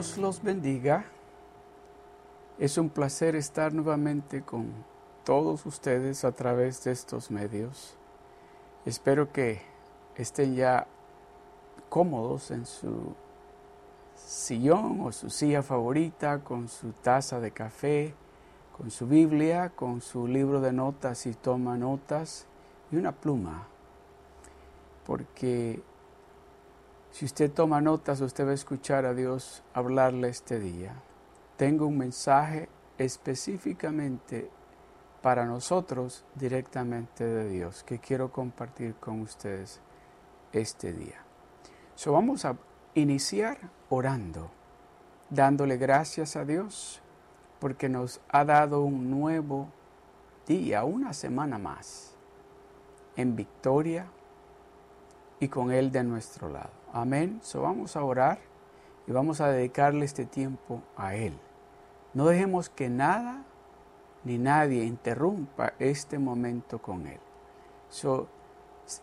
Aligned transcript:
Dios 0.00 0.16
los 0.16 0.42
bendiga. 0.42 1.04
Es 2.58 2.78
un 2.78 2.88
placer 2.88 3.36
estar 3.36 3.74
nuevamente 3.74 4.40
con 4.40 4.72
todos 5.26 5.66
ustedes 5.66 6.24
a 6.24 6.32
través 6.32 6.82
de 6.84 6.92
estos 6.92 7.30
medios. 7.30 7.98
Espero 8.86 9.30
que 9.30 9.60
estén 10.16 10.54
ya 10.54 10.86
cómodos 11.90 12.50
en 12.50 12.64
su 12.64 13.14
sillón 14.16 15.02
o 15.02 15.12
su 15.12 15.28
silla 15.28 15.62
favorita, 15.62 16.42
con 16.42 16.68
su 16.68 16.92
taza 16.92 17.38
de 17.38 17.50
café, 17.50 18.14
con 18.78 18.90
su 18.90 19.06
Biblia, 19.06 19.68
con 19.68 20.00
su 20.00 20.26
libro 20.26 20.62
de 20.62 20.72
notas 20.72 21.26
y 21.26 21.34
toma 21.34 21.76
notas 21.76 22.46
y 22.90 22.96
una 22.96 23.12
pluma. 23.12 23.68
Porque 25.04 25.82
si 27.10 27.24
usted 27.24 27.50
toma 27.50 27.80
notas, 27.80 28.20
usted 28.20 28.46
va 28.46 28.52
a 28.52 28.54
escuchar 28.54 29.04
a 29.04 29.14
Dios 29.14 29.62
hablarle 29.74 30.28
este 30.28 30.60
día. 30.60 30.94
Tengo 31.56 31.86
un 31.86 31.98
mensaje 31.98 32.68
específicamente 32.98 34.50
para 35.20 35.44
nosotros 35.44 36.24
directamente 36.34 37.24
de 37.24 37.48
Dios 37.48 37.82
que 37.82 37.98
quiero 37.98 38.30
compartir 38.32 38.94
con 38.94 39.20
ustedes 39.20 39.80
este 40.52 40.92
día. 40.92 41.22
So 41.94 42.12
vamos 42.12 42.44
a 42.44 42.56
iniciar 42.94 43.58
orando, 43.90 44.50
dándole 45.28 45.76
gracias 45.76 46.36
a 46.36 46.44
Dios 46.44 47.02
porque 47.58 47.88
nos 47.88 48.20
ha 48.30 48.44
dado 48.44 48.82
un 48.82 49.10
nuevo 49.10 49.68
día, 50.46 50.84
una 50.84 51.12
semana 51.12 51.58
más, 51.58 52.14
en 53.16 53.36
victoria 53.36 54.06
y 55.38 55.48
con 55.48 55.70
Él 55.70 55.92
de 55.92 56.04
nuestro 56.04 56.48
lado. 56.48 56.79
Amén. 56.92 57.40
So 57.42 57.62
vamos 57.62 57.96
a 57.96 58.04
orar 58.04 58.38
y 59.06 59.12
vamos 59.12 59.40
a 59.40 59.48
dedicarle 59.48 60.04
este 60.04 60.24
tiempo 60.24 60.82
a 60.96 61.14
Él. 61.14 61.38
No 62.14 62.26
dejemos 62.26 62.68
que 62.68 62.88
nada 62.88 63.44
ni 64.24 64.38
nadie 64.38 64.84
interrumpa 64.84 65.74
este 65.78 66.18
momento 66.18 66.80
con 66.80 67.06
Él. 67.06 67.20
So, 67.88 68.28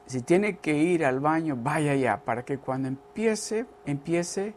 si 0.05 0.21
tiene 0.21 0.57
que 0.57 0.77
ir 0.77 1.05
al 1.05 1.19
baño, 1.19 1.57
vaya 1.57 1.95
ya, 1.95 2.23
para 2.23 2.43
que 2.43 2.57
cuando 2.57 2.87
empiece, 2.87 3.65
empiece 3.85 4.53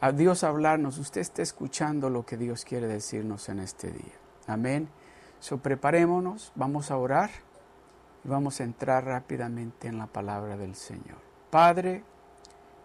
a 0.00 0.12
Dios 0.12 0.44
a 0.44 0.48
hablarnos, 0.48 0.98
usted 0.98 1.20
esté 1.20 1.42
escuchando 1.42 2.10
lo 2.10 2.24
que 2.26 2.36
Dios 2.36 2.64
quiere 2.64 2.86
decirnos 2.86 3.48
en 3.48 3.60
este 3.60 3.90
día. 3.90 4.14
Amén. 4.46 4.88
So, 5.40 5.58
preparémonos, 5.58 6.52
vamos 6.56 6.90
a 6.90 6.96
orar 6.96 7.30
y 8.24 8.28
vamos 8.28 8.60
a 8.60 8.64
entrar 8.64 9.04
rápidamente 9.04 9.88
en 9.88 9.98
la 9.98 10.06
palabra 10.06 10.56
del 10.56 10.74
Señor. 10.74 11.18
Padre, 11.50 12.04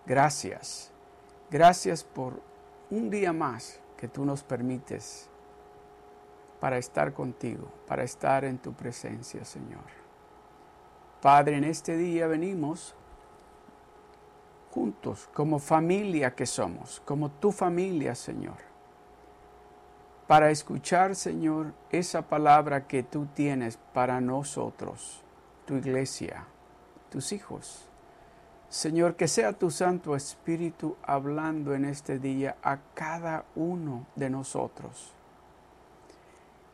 Gracias. 0.05 0.91
Gracias 1.49 2.03
por 2.03 2.41
un 2.89 3.09
día 3.09 3.31
más 3.31 3.79
que 3.97 4.07
tú 4.07 4.25
nos 4.25 4.43
permites 4.43 5.29
para 6.59 6.77
estar 6.77 7.13
contigo, 7.13 7.71
para 7.87 8.03
estar 8.03 8.43
en 8.43 8.57
tu 8.57 8.73
presencia, 8.73 9.45
Señor. 9.45 9.83
Padre, 11.21 11.57
en 11.57 11.63
este 11.63 11.95
día 11.95 12.27
venimos 12.27 12.95
juntos, 14.71 15.29
como 15.33 15.59
familia 15.59 16.33
que 16.33 16.45
somos, 16.45 17.01
como 17.05 17.29
tu 17.29 17.51
familia, 17.51 18.15
Señor, 18.15 18.57
para 20.27 20.49
escuchar, 20.49 21.15
Señor, 21.15 21.73
esa 21.91 22.23
palabra 22.23 22.87
que 22.87 23.03
tú 23.03 23.27
tienes 23.27 23.77
para 23.93 24.19
nosotros, 24.19 25.23
tu 25.65 25.75
iglesia, 25.75 26.47
tus 27.09 27.31
hijos. 27.31 27.87
Señor, 28.73 29.15
que 29.15 29.27
sea 29.27 29.53
tu 29.53 29.69
Santo 29.69 30.15
Espíritu 30.15 30.97
hablando 31.03 31.75
en 31.75 31.85
este 31.85 32.17
día 32.17 32.57
a 32.63 32.79
cada 32.95 33.45
uno 33.53 34.07
de 34.15 34.31
nosotros. 34.31 35.13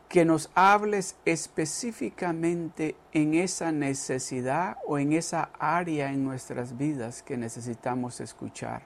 Que 0.08 0.24
nos 0.24 0.50
hables 0.54 1.16
específicamente 1.26 2.96
en 3.12 3.34
esa 3.34 3.70
necesidad 3.70 4.78
o 4.86 4.98
en 4.98 5.12
esa 5.12 5.50
área 5.58 6.10
en 6.10 6.24
nuestras 6.24 6.78
vidas 6.78 7.22
que 7.22 7.36
necesitamos 7.36 8.22
escuchar 8.22 8.80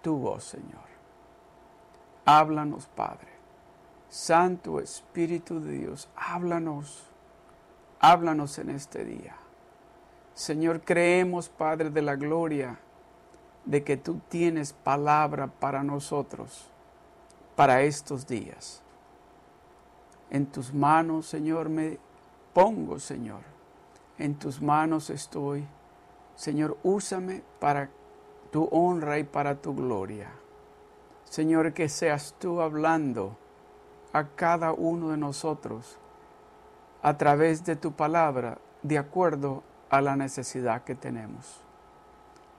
tu 0.00 0.16
voz, 0.16 0.44
Señor. 0.44 0.88
Háblanos, 2.24 2.86
Padre. 2.86 3.28
Santo 4.08 4.80
Espíritu 4.80 5.60
de 5.60 5.72
Dios, 5.72 6.08
háblanos. 6.16 7.04
Háblanos 8.00 8.58
en 8.58 8.70
este 8.70 9.04
día. 9.04 9.36
Señor, 10.40 10.80
creemos, 10.80 11.50
Padre 11.50 11.90
de 11.90 12.00
la 12.00 12.16
Gloria, 12.16 12.78
de 13.66 13.84
que 13.84 13.98
tú 13.98 14.22
tienes 14.30 14.72
palabra 14.72 15.48
para 15.48 15.82
nosotros, 15.82 16.66
para 17.56 17.82
estos 17.82 18.26
días. 18.26 18.80
En 20.30 20.46
tus 20.46 20.72
manos, 20.72 21.26
Señor, 21.26 21.68
me 21.68 21.98
pongo, 22.54 22.98
Señor. 22.98 23.42
En 24.16 24.34
tus 24.34 24.62
manos 24.62 25.10
estoy. 25.10 25.66
Señor, 26.36 26.78
úsame 26.84 27.42
para 27.58 27.90
tu 28.50 28.64
honra 28.72 29.18
y 29.18 29.24
para 29.24 29.56
tu 29.56 29.74
gloria. 29.74 30.30
Señor, 31.24 31.74
que 31.74 31.90
seas 31.90 32.34
tú 32.38 32.62
hablando 32.62 33.36
a 34.14 34.26
cada 34.28 34.72
uno 34.72 35.10
de 35.10 35.18
nosotros 35.18 35.98
a 37.02 37.18
través 37.18 37.66
de 37.66 37.76
tu 37.76 37.92
palabra, 37.92 38.56
de 38.82 38.96
acuerdo 38.96 39.64
a 39.90 40.00
la 40.00 40.16
necesidad 40.16 40.84
que 40.84 40.94
tenemos. 40.94 41.60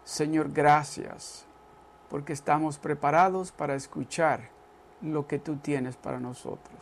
Señor, 0.04 0.52
gracias 0.52 1.46
porque 2.10 2.34
estamos 2.34 2.78
preparados 2.78 3.52
para 3.52 3.76
escuchar 3.76 4.50
lo 5.02 5.28
que 5.28 5.40
tú 5.40 5.56
tienes 5.56 5.96
para 5.96 6.20
nosotros. 6.20 6.80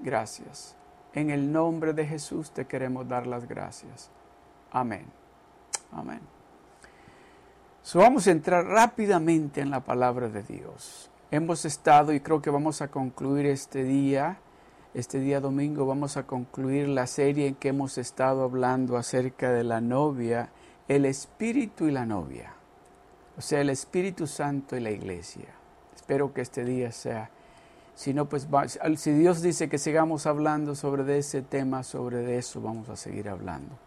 Gracias. 0.00 0.76
En 1.12 1.30
el 1.30 1.50
nombre 1.52 1.92
de 1.92 2.06
Jesús 2.06 2.52
te 2.52 2.66
queremos 2.66 3.08
dar 3.08 3.26
las 3.26 3.48
gracias. 3.48 4.10
Amén. 4.70 5.06
Amén. 5.92 6.20
Vamos 7.94 8.26
a 8.26 8.30
entrar 8.30 8.64
rápidamente 8.64 9.60
en 9.60 9.70
la 9.70 9.80
palabra 9.80 10.28
de 10.28 10.42
Dios. 10.42 11.10
Hemos 11.30 11.64
estado 11.64 12.12
y 12.12 12.20
creo 12.20 12.42
que 12.42 12.50
vamos 12.50 12.82
a 12.82 12.88
concluir 12.88 13.46
este 13.46 13.84
día 13.84 14.38
este 14.96 15.20
día 15.20 15.40
domingo 15.40 15.84
vamos 15.84 16.16
a 16.16 16.26
concluir 16.26 16.88
la 16.88 17.06
serie 17.06 17.48
en 17.48 17.54
que 17.56 17.68
hemos 17.68 17.98
estado 17.98 18.42
hablando 18.44 18.96
acerca 18.96 19.52
de 19.52 19.62
la 19.62 19.82
novia, 19.82 20.48
el 20.88 21.04
Espíritu 21.04 21.84
y 21.84 21.90
la 21.90 22.06
novia. 22.06 22.54
O 23.36 23.42
sea, 23.42 23.60
el 23.60 23.68
Espíritu 23.68 24.26
Santo 24.26 24.74
y 24.74 24.80
la 24.80 24.90
iglesia. 24.90 25.48
Espero 25.94 26.32
que 26.32 26.40
este 26.40 26.64
día 26.64 26.92
sea. 26.92 27.28
Si 27.94 28.14
no, 28.14 28.26
pues 28.26 28.48
si 28.96 29.12
Dios 29.12 29.42
dice 29.42 29.68
que 29.68 29.76
sigamos 29.76 30.24
hablando 30.24 30.74
sobre 30.74 31.18
ese 31.18 31.42
tema, 31.42 31.82
sobre 31.82 32.38
eso 32.38 32.62
vamos 32.62 32.88
a 32.88 32.96
seguir 32.96 33.28
hablando. 33.28 33.78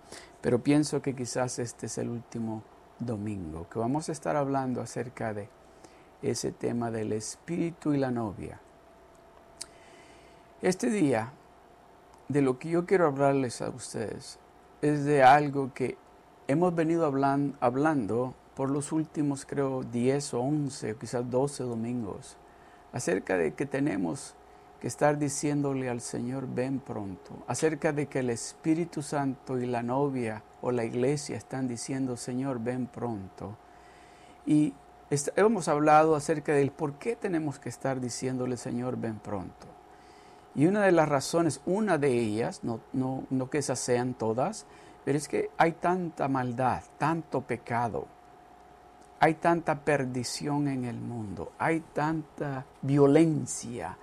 Pero 0.42 0.62
pienso 0.62 1.02
que 1.02 1.16
quizás 1.16 1.58
este 1.58 1.88
es 1.88 1.98
el 1.98 2.10
último 2.10 2.62
domingo, 3.00 3.68
que 3.68 3.80
vamos 3.80 4.10
a 4.10 4.12
estar 4.12 4.36
hablando 4.36 4.80
acerca 4.80 5.34
de 5.34 5.50
ese 6.22 6.52
tema 6.52 6.92
del 6.92 7.14
Espíritu 7.14 7.96
y 7.96 7.98
la 7.98 8.12
novia. 8.12 8.62
Este 10.62 10.90
día, 10.90 11.32
de 12.28 12.42
lo 12.42 12.60
que 12.60 12.68
yo 12.68 12.86
quiero 12.86 13.08
hablarles 13.08 13.62
a 13.62 13.70
ustedes, 13.70 14.40
es 14.82 15.06
de 15.06 15.24
algo 15.24 15.74
que 15.74 15.96
hemos 16.50 16.76
venido 16.76 17.06
hablando 17.06 18.34
por 18.56 18.70
los 18.70 18.92
últimos, 18.92 19.46
creo, 19.46 19.84
10 19.84 20.34
o 20.34 20.42
11, 20.42 20.92
o 20.92 21.00
quizás 21.00 21.30
12 21.30 21.64
domingos, 21.64 22.36
acerca 22.92 23.38
de 23.38 23.54
que 23.54 23.66
tenemos 23.66 24.36
que 24.82 24.88
estar 24.88 25.18
diciéndole 25.18 25.90
al 25.90 26.02
Señor, 26.02 26.46
ven 26.46 26.82
pronto, 26.82 27.42
acerca 27.48 27.94
de 27.94 28.08
que 28.08 28.20
el 28.20 28.30
Espíritu 28.30 29.02
Santo 29.02 29.58
y 29.60 29.66
la 29.66 29.82
novia 29.82 30.44
o 30.62 30.74
la 30.74 30.84
iglesia 30.84 31.38
están 31.38 31.70
diciendo, 31.70 32.18
Señor, 32.18 32.60
ven 32.60 32.86
pronto. 32.86 33.56
Y 34.46 34.74
hemos 35.38 35.70
hablado 35.70 36.16
acerca 36.16 36.52
del 36.52 36.72
por 36.72 36.96
qué 36.96 37.16
tenemos 37.16 37.60
que 37.60 37.70
estar 37.70 38.02
diciéndole, 38.02 38.58
Señor, 38.58 38.98
ven 38.98 39.20
pronto. 39.20 39.79
Y 40.56 40.66
una 40.66 40.84
de 40.84 40.92
las 40.92 41.08
razones, 41.08 41.62
una 41.66 41.98
de 41.98 42.12
ellas, 42.12 42.64
no, 42.64 42.80
no, 42.94 43.24
no 43.30 43.50
que 43.50 43.60
esas 43.60 43.80
sean 43.80 44.14
todas, 44.14 44.66
pero 45.06 45.18
es 45.18 45.28
que 45.28 45.50
hay 45.58 45.74
tanta 45.74 46.28
maldad, 46.28 46.84
tanto 46.98 47.42
pecado, 47.42 48.08
hay 49.20 49.36
tanta 49.36 49.84
perdición 49.84 50.68
en 50.68 50.86
el 50.86 50.98
mundo, 50.98 51.52
hay 51.58 51.82
tanta 51.94 52.66
violencia, 52.82 53.98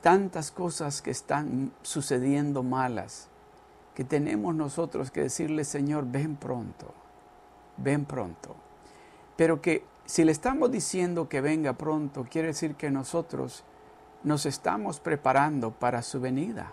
tantas 0.00 0.50
cosas 0.50 1.02
que 1.02 1.10
están 1.10 1.72
sucediendo 1.82 2.62
malas, 2.62 3.28
que 3.94 4.04
tenemos 4.04 4.54
nosotros 4.54 5.10
que 5.10 5.22
decirle, 5.22 5.64
Señor, 5.64 6.06
ven 6.06 6.36
pronto, 6.36 6.92
ven 7.76 8.04
pronto. 8.04 8.56
Pero 9.36 9.60
que 9.60 9.84
si 10.04 10.24
le 10.24 10.32
estamos 10.32 10.70
diciendo 10.70 11.28
que 11.28 11.40
venga 11.40 11.72
pronto, 11.72 12.24
quiere 12.30 12.48
decir 12.48 12.74
que 12.74 12.90
nosotros 12.90 13.64
nos 14.26 14.44
estamos 14.44 14.98
preparando 14.98 15.70
para 15.70 16.02
su 16.02 16.20
venida. 16.20 16.72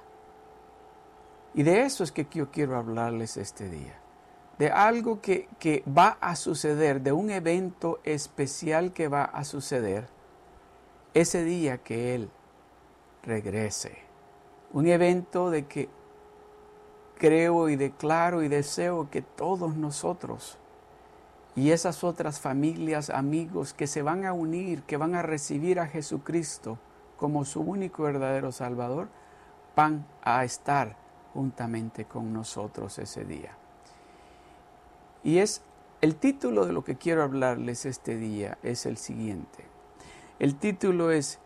Y 1.54 1.62
de 1.62 1.84
eso 1.84 2.04
es 2.04 2.12
que 2.12 2.26
yo 2.32 2.50
quiero 2.50 2.76
hablarles 2.76 3.38
este 3.38 3.70
día. 3.70 4.00
de 4.58 4.70
algo 4.70 5.20
que, 5.20 5.48
que 5.60 5.84
va 5.88 6.18
a 6.22 6.36
suceder, 6.36 7.02
de 7.02 7.12
un 7.12 7.32
evento 7.32 8.00
especial 8.04 8.94
que 8.94 9.08
va 9.08 9.24
a 9.24 9.44
suceder 9.44 10.08
ese 11.16 11.44
día 11.44 11.80
que 11.80 12.14
Él 12.14 12.30
regrese. 13.24 13.98
Un 14.72 14.88
evento 14.88 15.50
de 15.50 15.66
que 15.66 15.90
creo 17.18 17.68
y 17.70 17.76
declaro 17.76 18.44
y 18.44 18.48
deseo 18.48 19.10
que 19.10 19.22
todos 19.24 19.76
nosotros 19.76 20.60
y 21.56 21.72
esas 21.72 22.04
otras 22.04 22.40
familias, 22.40 23.10
amigos 23.10 23.74
que 23.74 23.88
se 23.88 24.02
van 24.02 24.26
a 24.26 24.34
unir, 24.34 24.84
que 24.84 24.98
van 24.98 25.16
a 25.16 25.24
recibir 25.24 25.80
a 25.80 25.88
Jesucristo 25.88 26.78
como 27.24 27.46
su 27.46 27.62
único 27.62 28.04
verdadero 28.04 28.52
Salvador, 28.52 29.08
van 29.78 30.06
a 30.24 30.44
estar 30.44 30.98
juntamente 31.34 32.04
con 32.04 32.34
nosotros 32.34 33.00
ese 33.00 33.24
día. 33.24 33.56
Y 35.24 35.38
es 35.38 35.62
el 36.02 36.18
título 36.18 36.66
de 36.66 36.74
lo 36.74 36.84
que 36.84 36.98
quiero 36.98 37.24
hablarles 37.24 37.86
este 37.86 38.18
día 38.18 38.58
es 38.62 38.86
el 38.86 38.98
siguiente. 38.98 39.64
El 40.38 40.58
título 40.58 41.12
es 41.12 41.40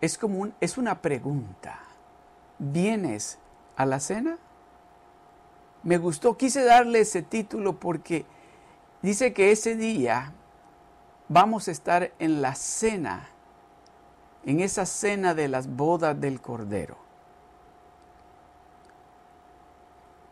es 0.00 0.16
como 0.16 0.46
es 0.60 0.78
una 0.78 1.02
pregunta. 1.02 1.80
¿Vienes 2.60 3.40
a 3.74 3.86
la 3.86 3.98
cena? 3.98 4.38
Me 5.82 5.98
gustó, 5.98 6.36
quise 6.36 6.62
darle 6.62 7.00
ese 7.00 7.22
título 7.22 7.80
porque 7.80 8.26
dice 9.02 9.32
que 9.32 9.50
ese 9.50 9.74
día 9.74 10.34
vamos 11.28 11.66
a 11.66 11.72
estar 11.72 12.12
en 12.20 12.42
la 12.42 12.54
cena, 12.54 13.28
en 14.44 14.60
esa 14.60 14.86
cena 14.86 15.34
de 15.34 15.48
las 15.48 15.68
bodas 15.68 16.20
del 16.20 16.40
Cordero. 16.40 16.96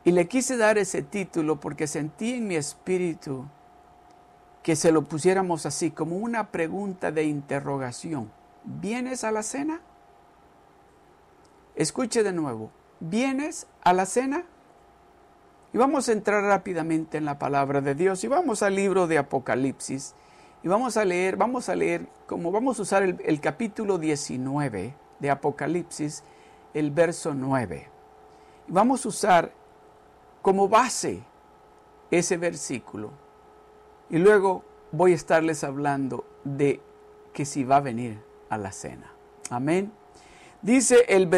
Y 0.05 0.13
le 0.13 0.27
quise 0.27 0.57
dar 0.57 0.79
ese 0.79 1.03
título 1.03 1.61
porque 1.61 1.87
sentí 1.87 2.35
en 2.35 2.47
mi 2.47 2.57
espíritu 2.57 3.47
que 4.63 4.77
se 4.77 4.93
lo 4.93 5.05
pusiéramos 5.05 5.67
así, 5.67 5.91
como 5.91 6.17
una 6.17 6.51
pregunta 6.51 7.13
de 7.13 7.25
interrogación. 7.25 8.31
¿Vienes 8.65 9.25
a 9.25 9.33
la 9.33 9.43
cena? 9.43 9.81
Escuche 11.75 12.23
de 12.23 12.33
nuevo, 12.33 12.71
¿vienes 13.01 13.67
a 13.83 13.93
la 13.93 14.05
cena? 14.07 14.45
Y 15.73 15.79
vamos 15.79 16.09
a 16.09 16.13
entrar 16.13 16.43
rápidamente 16.43 17.19
en 17.19 17.25
la 17.25 17.39
palabra 17.39 17.81
de 17.81 17.95
Dios 17.95 18.25
y 18.25 18.29
vamos 18.29 18.63
al 18.63 18.75
libro 18.75 19.07
de 19.07 19.19
Apocalipsis 19.19 20.15
y 20.63 20.69
vamos 20.69 20.97
a 20.97 21.05
leer, 21.05 21.37
vamos 21.37 21.69
a 21.69 21.77
leer, 21.77 22.09
como 22.27 22.51
vamos 22.51 22.79
a 22.79 22.83
usar 22.83 23.03
el, 23.03 23.41
capítulo 23.41 23.97
19 23.99 24.95
de 25.21 25.31
Apocalipsis, 25.31 26.25
el 26.75 26.91
verso 26.91 27.33
9. 27.33 27.89
Y 28.67 28.73
vamos 28.73 29.05
a 29.05 29.09
usar 29.09 29.53
como 30.43 30.69
base 30.69 31.23
ese 32.11 32.37
versículo. 32.37 33.13
Y 34.11 34.19
luego 34.19 34.65
voy 34.91 35.13
a 35.13 35.15
estarles 35.15 35.63
hablando 35.63 36.25
de 36.43 36.81
que 37.33 37.45
si 37.45 37.63
va 37.63 37.77
a 37.77 37.81
venir 37.81 38.21
a 38.51 38.59
la 38.59 38.73
cena. 38.73 39.13
Amén. 39.51 39.93
Dice 40.61 41.05
el, 41.09 41.31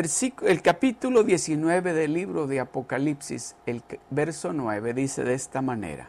el 0.46 0.62
capítulo 0.62 1.24
19 1.24 1.92
del 1.92 2.14
libro 2.14 2.46
de 2.46 2.60
Apocalipsis, 2.60 3.54
el 3.66 3.82
verso 4.08 4.54
9, 4.54 4.94
dice 4.94 5.24
de 5.24 5.34
esta 5.34 5.60
manera. 5.60 6.08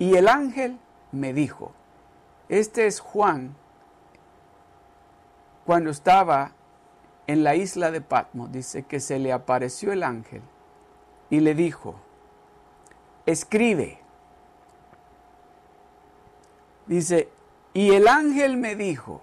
Y 0.00 0.16
el 0.16 0.26
ángel 0.26 0.78
me 1.12 1.32
dijo, 1.32 1.72
este 2.50 2.88
es 2.88 2.98
Juan, 2.98 3.54
cuando 5.64 5.90
estaba 5.90 6.50
en 7.28 7.44
la 7.44 7.54
isla 7.54 7.92
de 7.92 8.00
Patmos, 8.00 8.50
dice 8.50 8.82
que 8.82 8.98
se 8.98 9.20
le 9.20 9.32
apareció 9.32 9.92
el 9.92 10.02
ángel 10.02 10.42
y 11.30 11.38
le 11.38 11.54
dijo, 11.54 11.94
escribe. 13.24 14.00
Dice, 16.86 17.28
y 17.72 17.94
el 17.94 18.08
ángel 18.08 18.56
me 18.56 18.74
dijo, 18.74 19.20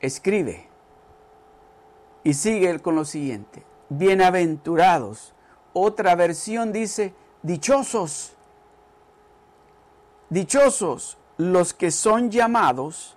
escribe. 0.00 0.66
Y 2.24 2.32
sigue 2.32 2.80
con 2.80 2.94
lo 2.94 3.04
siguiente, 3.04 3.62
bienaventurados. 3.90 5.34
Otra 5.74 6.14
versión 6.14 6.72
dice, 6.72 7.12
dichosos. 7.42 8.34
Dichosos 10.30 11.18
los 11.40 11.72
que 11.72 11.90
son 11.90 12.30
llamados 12.30 13.16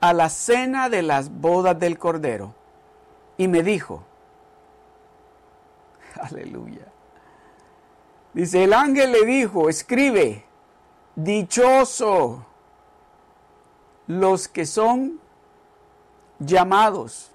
a 0.00 0.12
la 0.12 0.28
cena 0.28 0.88
de 0.88 1.02
las 1.02 1.28
bodas 1.28 1.76
del 1.78 1.98
Cordero. 1.98 2.54
Y 3.36 3.48
me 3.48 3.64
dijo, 3.64 4.04
aleluya. 6.20 6.86
Dice, 8.32 8.62
el 8.62 8.72
ángel 8.72 9.10
le 9.10 9.24
dijo, 9.24 9.68
escribe, 9.68 10.44
dichoso 11.16 12.46
los 14.06 14.46
que 14.46 14.64
son 14.64 15.20
llamados 16.38 17.32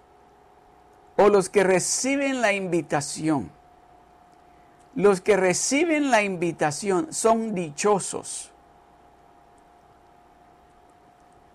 o 1.17 1.27
los 1.27 1.49
que 1.49 1.65
reciben 1.65 2.39
la 2.39 2.53
invitación. 2.53 3.51
Los 4.95 5.19
que 5.19 5.35
reciben 5.35 6.11
la 6.11 6.23
invitación 6.23 7.11
son 7.11 7.53
dichosos. 7.53 8.52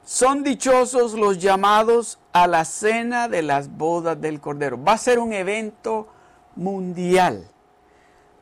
Son 0.08 0.42
dichosos 0.42 1.12
los 1.12 1.36
llamados 1.36 2.18
a 2.32 2.46
la 2.46 2.64
cena 2.64 3.28
de 3.28 3.42
las 3.42 3.76
bodas 3.76 4.18
del 4.18 4.40
Cordero. 4.40 4.82
Va 4.82 4.92
a 4.92 4.96
ser 4.96 5.18
un 5.18 5.34
evento 5.34 6.08
mundial 6.56 7.46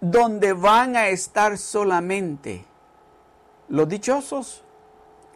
donde 0.01 0.53
van 0.53 0.95
a 0.95 1.09
estar 1.09 1.59
solamente 1.59 2.65
los 3.69 3.89
dichosos, 3.89 4.63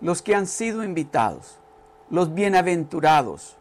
los 0.00 0.22
que 0.22 0.36
han 0.36 0.46
sido 0.46 0.84
invitados, 0.84 1.58
los 2.10 2.32
bienaventurados, 2.32 3.56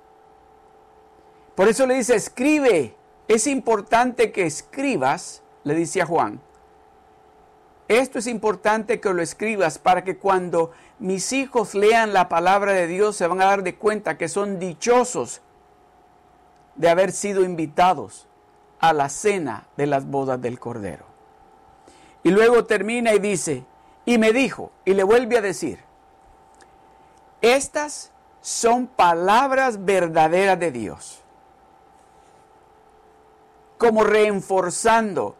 por 1.55 1.67
eso 1.67 1.85
le 1.87 1.95
dice, 1.95 2.15
escribe. 2.15 2.95
Es 3.27 3.47
importante 3.47 4.31
que 4.31 4.45
escribas, 4.45 5.41
le 5.65 5.75
dice 5.75 6.01
a 6.01 6.05
Juan. 6.05 6.39
Esto 7.89 8.19
es 8.19 8.27
importante 8.27 8.99
que 8.99 9.11
lo 9.11 9.21
escribas 9.23 9.79
para 9.79 10.03
que 10.03 10.17
cuando 10.17 10.71
mis 10.99 11.33
hijos 11.33 11.73
lean 11.73 12.13
la 12.13 12.29
palabra 12.29 12.71
de 12.71 12.85
Dios 12.85 13.15
se 13.15 13.25
van 13.25 13.41
a 13.41 13.45
dar 13.45 13.63
de 13.63 13.75
cuenta 13.75 14.15
que 14.15 14.29
son 14.29 14.59
dichosos 14.59 15.41
de 16.75 16.87
haber 16.87 17.11
sido 17.11 17.43
invitados 17.43 18.27
a 18.79 18.93
la 18.93 19.09
cena 19.09 19.65
de 19.75 19.87
las 19.87 20.05
bodas 20.05 20.39
del 20.39 20.59
Cordero. 20.59 21.03
Y 22.21 22.29
luego 22.29 22.65
termina 22.65 23.13
y 23.15 23.19
dice, 23.19 23.65
y 24.05 24.19
me 24.19 24.33
dijo, 24.33 24.71
y 24.85 24.93
le 24.93 25.03
vuelve 25.03 25.39
a 25.39 25.41
decir, 25.41 25.79
estas 27.41 28.11
son 28.39 28.85
palabras 28.85 29.83
verdaderas 29.83 30.59
de 30.59 30.71
Dios 30.71 31.23
como 33.79 34.03
reenforzando 34.03 35.37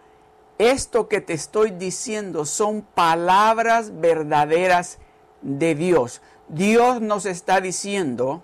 esto 0.60 1.08
que 1.08 1.22
te 1.22 1.34
estoy 1.34 1.72
diciendo 1.72 2.46
son 2.46 2.82
palabras 2.82 4.00
verdaderas 4.00 5.00
de 5.42 5.74
Dios. 5.74 6.22
Dios 6.50 7.02
nos 7.02 7.26
está 7.26 7.62
diciendo 7.62 8.44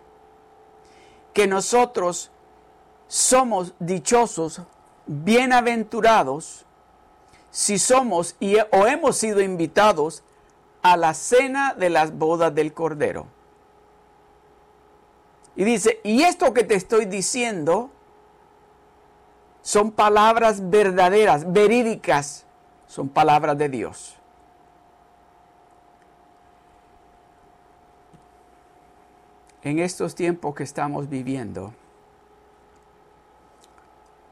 que 1.33 1.45
nosotros 1.45 2.31
somos 3.07 3.73
dichosos, 3.79 4.61
bienaventurados, 5.05 6.65
si 7.51 7.77
somos 7.77 8.37
y, 8.39 8.55
o 8.71 8.87
hemos 8.87 9.17
sido 9.17 9.41
invitados 9.41 10.23
a 10.81 10.95
la 10.95 11.13
cena 11.13 11.73
de 11.73 11.89
las 11.89 12.17
bodas 12.17 12.55
del 12.55 12.73
Cordero. 12.73 13.27
Y 15.57 15.65
dice, 15.65 15.99
y 16.03 16.23
esto 16.23 16.53
que 16.53 16.63
te 16.63 16.75
estoy 16.75 17.05
diciendo 17.05 17.89
son 19.65 19.89
palabras 19.89 20.69
verdaderas, 20.69 21.51
verídicas, 21.51 22.45
son 22.85 23.09
palabras 23.09 23.57
de 23.57 23.67
Dios. 23.67 24.15
En 29.63 29.79
estos 29.79 30.13
tiempos 30.13 30.53
que 30.53 30.61
estamos 30.61 31.09
viviendo, 31.09 31.73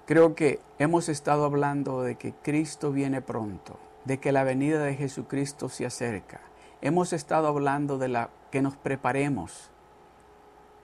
creo 0.05 0.35
que 0.35 0.59
hemos 0.77 1.09
estado 1.09 1.45
hablando 1.45 2.03
de 2.03 2.13
que 2.13 2.33
Cristo 2.43 2.91
viene 2.91 3.23
pronto, 3.23 3.79
de 4.05 4.19
que 4.19 4.31
la 4.31 4.43
venida 4.43 4.83
de 4.83 4.93
Jesucristo 4.93 5.67
se 5.67 5.87
acerca. 5.87 6.41
Hemos 6.79 7.11
estado 7.11 7.47
hablando 7.47 7.97
de 7.97 8.09
la 8.09 8.29
que 8.51 8.61
nos 8.61 8.75
preparemos, 8.77 9.71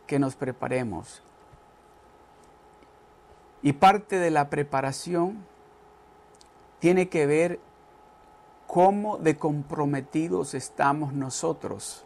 que 0.07 0.17
nos 0.17 0.35
preparemos. 0.35 1.21
Y 3.61 3.73
parte 3.73 4.17
de 4.17 4.31
la 4.31 4.49
preparación 4.49 5.45
tiene 6.79 7.09
que 7.09 7.25
ver 7.25 7.59
cómo 8.67 9.17
de 9.17 9.37
comprometidos 9.37 10.53
estamos 10.53 11.13
nosotros 11.13 12.05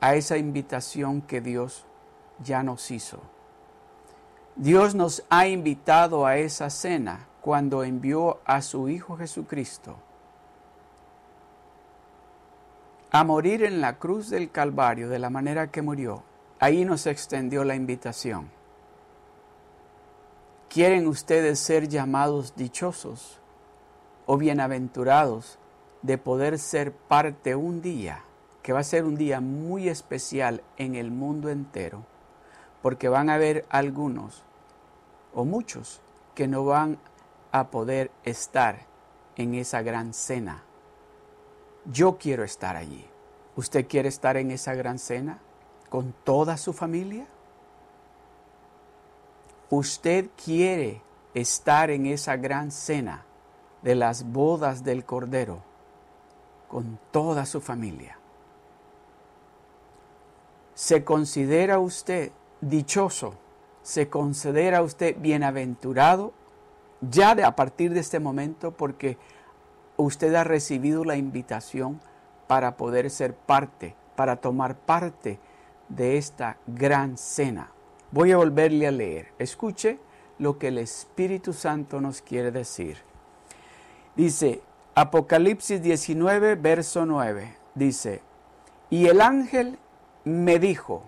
a 0.00 0.14
esa 0.14 0.36
invitación 0.36 1.22
que 1.22 1.40
Dios 1.40 1.86
ya 2.42 2.62
nos 2.62 2.90
hizo. 2.90 3.20
Dios 4.56 4.94
nos 4.94 5.24
ha 5.30 5.46
invitado 5.46 6.26
a 6.26 6.36
esa 6.36 6.70
cena 6.70 7.28
cuando 7.40 7.84
envió 7.84 8.40
a 8.44 8.62
su 8.62 8.88
Hijo 8.88 9.16
Jesucristo 9.16 9.96
a 13.10 13.24
morir 13.24 13.62
en 13.62 13.82
la 13.82 13.98
cruz 13.98 14.30
del 14.30 14.50
Calvario 14.50 15.10
de 15.10 15.18
la 15.18 15.28
manera 15.28 15.70
que 15.70 15.82
murió, 15.82 16.22
ahí 16.58 16.86
nos 16.86 17.06
extendió 17.06 17.62
la 17.62 17.74
invitación. 17.74 18.50
¿Quieren 20.72 21.06
ustedes 21.06 21.58
ser 21.58 21.86
llamados 21.86 22.56
dichosos 22.56 23.38
o 24.24 24.38
bienaventurados 24.38 25.58
de 26.00 26.16
poder 26.16 26.58
ser 26.58 26.92
parte 26.92 27.54
un 27.54 27.82
día, 27.82 28.24
que 28.62 28.72
va 28.72 28.80
a 28.80 28.82
ser 28.82 29.04
un 29.04 29.14
día 29.14 29.42
muy 29.42 29.90
especial 29.90 30.62
en 30.78 30.94
el 30.94 31.10
mundo 31.10 31.50
entero? 31.50 32.06
Porque 32.80 33.10
van 33.10 33.28
a 33.28 33.34
haber 33.34 33.66
algunos 33.68 34.44
o 35.34 35.44
muchos 35.44 36.00
que 36.34 36.48
no 36.48 36.64
van 36.64 36.96
a 37.50 37.68
poder 37.68 38.10
estar 38.24 38.86
en 39.36 39.52
esa 39.52 39.82
gran 39.82 40.14
cena. 40.14 40.62
Yo 41.84 42.16
quiero 42.16 42.44
estar 42.44 42.76
allí. 42.76 43.06
¿Usted 43.56 43.86
quiere 43.86 44.08
estar 44.08 44.38
en 44.38 44.50
esa 44.50 44.72
gran 44.72 44.98
cena 44.98 45.38
con 45.90 46.14
toda 46.24 46.56
su 46.56 46.72
familia? 46.72 47.26
¿Usted 49.72 50.28
quiere 50.36 51.00
estar 51.32 51.90
en 51.90 52.04
esa 52.04 52.36
gran 52.36 52.70
cena 52.70 53.24
de 53.80 53.94
las 53.94 54.30
bodas 54.30 54.84
del 54.84 55.06
Cordero 55.06 55.62
con 56.68 56.98
toda 57.10 57.46
su 57.46 57.62
familia? 57.62 58.18
¿Se 60.74 61.04
considera 61.04 61.78
usted 61.78 62.32
dichoso? 62.60 63.36
¿Se 63.80 64.10
considera 64.10 64.82
usted 64.82 65.16
bienaventurado 65.18 66.34
ya 67.00 67.34
de, 67.34 67.42
a 67.42 67.56
partir 67.56 67.94
de 67.94 68.00
este 68.00 68.20
momento 68.20 68.72
porque 68.72 69.16
usted 69.96 70.34
ha 70.34 70.44
recibido 70.44 71.02
la 71.02 71.16
invitación 71.16 71.98
para 72.46 72.76
poder 72.76 73.08
ser 73.08 73.34
parte, 73.34 73.96
para 74.16 74.36
tomar 74.36 74.76
parte 74.76 75.40
de 75.88 76.18
esta 76.18 76.58
gran 76.66 77.16
cena. 77.16 77.72
Voy 78.12 78.30
a 78.30 78.36
volverle 78.36 78.86
a 78.86 78.90
leer. 78.90 79.32
Escuche 79.38 79.98
lo 80.38 80.58
que 80.58 80.68
el 80.68 80.78
Espíritu 80.78 81.52
Santo 81.52 82.00
nos 82.00 82.22
quiere 82.22 82.50
decir. 82.50 82.98
Dice 84.14 84.62
Apocalipsis 84.94 85.82
19, 85.82 86.54
verso 86.54 87.04
9. 87.04 87.56
Dice, 87.74 88.22
y 88.90 89.08
el 89.08 89.20
ángel 89.20 89.78
me 90.24 90.58
dijo, 90.58 91.02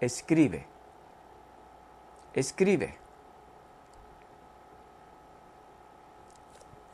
escribe, 0.00 0.66
escribe 2.34 3.02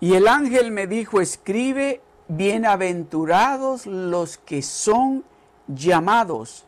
Y 0.01 0.15
el 0.15 0.29
ángel 0.29 0.71
me 0.71 0.87
dijo, 0.87 1.21
escribe, 1.21 2.01
bienaventurados 2.29 3.87
los 3.87 4.39
que 4.39 4.63
son 4.63 5.25
llamados 5.67 6.67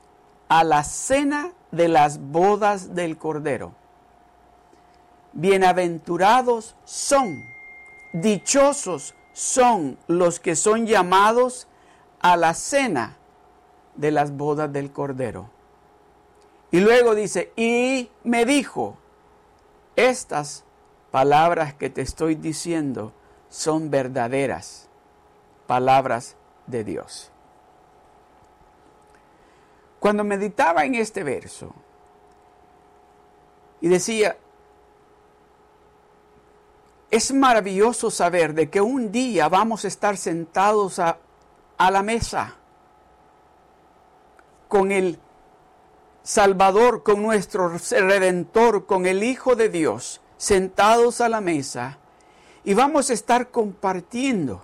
a 0.49 0.65
la 0.65 0.83
cena 0.83 1.53
de 1.71 1.89
las 1.89 2.21
bodas 2.21 2.95
del 2.95 3.17
Cordero. 3.17 3.75
Bienaventurados 5.33 6.77
son, 6.85 7.45
dichosos 8.12 9.15
son 9.33 9.97
los 10.07 10.41
que 10.41 10.57
son 10.57 10.87
llamados 10.87 11.69
a 12.21 12.37
la 12.37 12.55
cena 12.55 13.17
de 13.95 14.11
las 14.11 14.33
bodas 14.37 14.73
del 14.73 14.93
Cordero. 14.93 15.50
Y 16.73 16.81
luego 16.81 17.15
dice, 17.15 17.53
y 17.57 18.11
me 18.25 18.45
dijo, 18.45 18.97
estas 19.97 20.65
palabras 21.11 21.75
que 21.75 21.91
te 21.91 22.03
estoy 22.03 22.35
diciendo 22.35 23.12
son 23.49 23.91
verdaderas 23.91 24.89
palabras 25.67 26.37
de 26.67 26.85
Dios. 26.85 27.30
Cuando 30.00 30.25
meditaba 30.25 30.85
en 30.85 30.97
este 30.97 31.23
verso 31.23 31.73
y 33.80 33.88
decía, 33.88 34.37
es 37.11 37.33
maravilloso 37.33 38.11
saber 38.11 38.54
de 38.54 38.71
que 38.71 38.80
un 38.80 39.12
día 39.12 39.49
vamos 39.49 39.85
a 39.85 39.88
estar 39.88 40.16
sentados 40.16 40.99
a, 40.99 41.19
a 41.76 41.90
la 41.90 42.02
mesa 42.02 42.57
con 44.69 44.90
el 44.90 45.19
Salvador, 46.23 47.02
con 47.02 47.23
nuestro 47.23 47.69
Redentor, 47.69 48.87
con 48.87 49.07
el 49.07 49.23
Hijo 49.23 49.57
de 49.57 49.69
Dios, 49.69 50.21
sentados 50.37 51.21
a 51.21 51.28
la 51.28 51.40
mesa 51.40 51.99
y 52.64 52.75
vamos 52.75 53.11
a 53.11 53.14
estar 53.14 53.50
compartiendo 53.50 54.62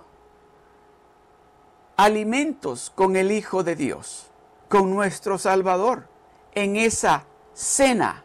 alimentos 1.95 2.91
con 2.95 3.15
el 3.15 3.31
Hijo 3.31 3.63
de 3.63 3.75
Dios, 3.75 4.31
con 4.67 4.89
nuestro 4.89 5.37
Salvador, 5.37 6.07
en 6.53 6.75
esa 6.75 7.25
cena 7.53 8.23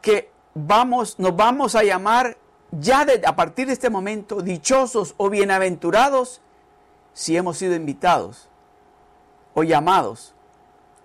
que 0.00 0.30
vamos, 0.54 1.18
nos 1.18 1.36
vamos 1.36 1.74
a 1.74 1.82
llamar 1.82 2.36
ya 2.70 3.06
a 3.26 3.36
partir 3.36 3.66
de 3.66 3.72
este 3.72 3.90
momento 3.90 4.40
dichosos 4.42 5.14
o 5.16 5.30
bienaventurados 5.30 6.40
si 7.12 7.36
hemos 7.36 7.58
sido 7.58 7.74
invitados 7.74 8.48
o 9.54 9.62
llamados 9.62 10.34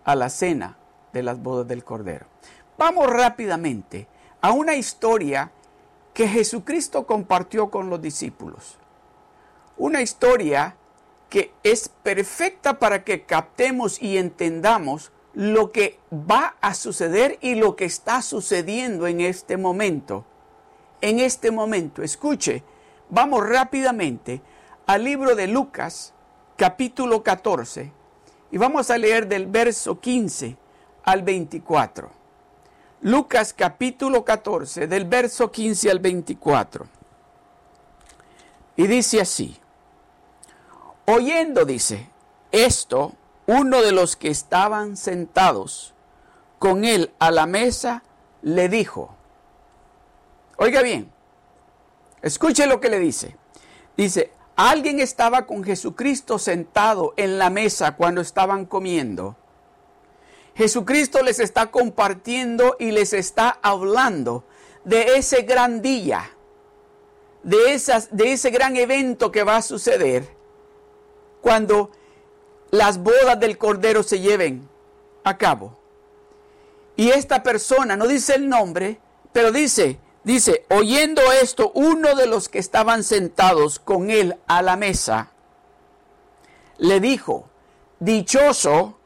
a 0.04 0.16
la 0.16 0.30
cena 0.30 0.78
de 1.12 1.24
las 1.24 1.42
bodas 1.42 1.68
del 1.68 1.84
Cordero. 1.84 2.26
Vamos 2.78 3.08
rápidamente 3.08 4.08
a 4.42 4.52
una 4.52 4.76
historia 4.76 5.52
que 6.14 6.28
Jesucristo 6.28 7.08
compartió 7.08 7.72
con 7.72 7.90
los 7.90 8.02
discípulos. 8.02 8.78
Una 9.78 10.02
historia 10.02 10.76
que 11.34 11.52
es 11.64 11.90
perfecta 11.90 12.78
para 12.78 13.04
que 13.04 13.24
captemos 13.24 14.00
y 14.00 14.20
entendamos 14.20 15.12
lo 15.34 15.72
que 15.72 15.98
va 16.14 16.58
a 16.62 16.76
suceder 16.76 17.40
y 17.42 17.56
lo 17.56 17.76
que 17.76 17.86
está 17.86 18.22
sucediendo 18.22 19.08
en 19.08 19.20
este 19.20 19.58
momento. 19.58 20.26
En 21.02 21.20
este 21.20 21.50
momento, 21.50 22.04
escuche, 22.04 22.62
vamos 23.10 23.50
rápidamente 23.50 24.44
al 24.86 25.06
libro 25.06 25.34
de 25.34 25.48
Lucas, 25.48 26.14
capítulo 26.56 27.24
14, 27.24 27.92
y 28.52 28.58
vamos 28.60 28.92
a 28.92 29.00
leer 29.00 29.28
del 29.28 29.48
verso 29.48 30.00
15 30.00 30.56
al 31.04 31.24
24. 31.24 32.12
Lucas 33.02 33.56
capítulo 33.56 34.24
14, 34.24 34.86
del 34.86 35.06
verso 35.06 35.52
15 35.52 35.90
al 35.90 35.98
24. 35.98 36.86
Y 38.76 38.86
dice 38.86 39.20
así, 39.20 39.58
oyendo, 41.06 41.66
dice, 41.66 42.10
esto, 42.52 43.14
uno 43.46 43.82
de 43.82 43.92
los 43.92 44.16
que 44.16 44.30
estaban 44.30 44.96
sentados 44.96 45.94
con 46.60 46.86
él 46.86 47.12
a 47.20 47.32
la 47.32 47.46
mesa, 47.46 48.04
le 48.42 48.70
dijo, 48.70 49.16
oiga 50.58 50.82
bien, 50.82 51.12
escuche 52.22 52.68
lo 52.68 52.80
que 52.80 52.90
le 52.90 53.00
dice. 53.00 53.36
Dice, 53.98 54.32
alguien 54.56 55.00
estaba 55.00 55.46
con 55.46 55.64
Jesucristo 55.64 56.40
sentado 56.40 57.14
en 57.18 57.38
la 57.38 57.50
mesa 57.50 57.96
cuando 57.96 58.22
estaban 58.22 58.66
comiendo. 58.66 59.36
Jesucristo 60.56 61.22
les 61.24 61.40
está 61.40 61.72
compartiendo 61.72 62.76
y 62.80 62.92
les 62.92 63.14
está 63.14 63.60
hablando 63.62 64.46
de 64.84 65.18
ese 65.18 65.42
gran 65.42 65.82
día, 65.82 66.30
de, 67.44 67.74
esas, 67.74 68.16
de 68.16 68.34
ese 68.34 68.52
gran 68.52 68.76
evento 68.76 69.32
que 69.32 69.44
va 69.44 69.58
a 69.58 69.62
suceder 69.62 70.33
cuando 71.44 71.92
las 72.72 73.04
bodas 73.04 73.38
del 73.38 73.58
Cordero 73.58 74.02
se 74.02 74.22
lleven 74.22 74.68
a 75.26 75.38
cabo. 75.38 75.78
Y 76.96 77.10
esta 77.10 77.44
persona, 77.44 77.98
no 77.98 78.08
dice 78.08 78.36
el 78.36 78.48
nombre, 78.48 78.98
pero 79.34 79.52
dice, 79.52 80.00
dice, 80.24 80.66
oyendo 80.70 81.22
esto, 81.34 81.74
uno 81.76 82.16
de 82.16 82.28
los 82.28 82.48
que 82.48 82.60
estaban 82.60 83.04
sentados 83.04 83.78
con 83.78 84.10
él 84.10 84.38
a 84.48 84.62
la 84.62 84.78
mesa, 84.78 85.32
le 86.78 87.02
dijo, 87.02 87.50
dichoso 88.00 88.98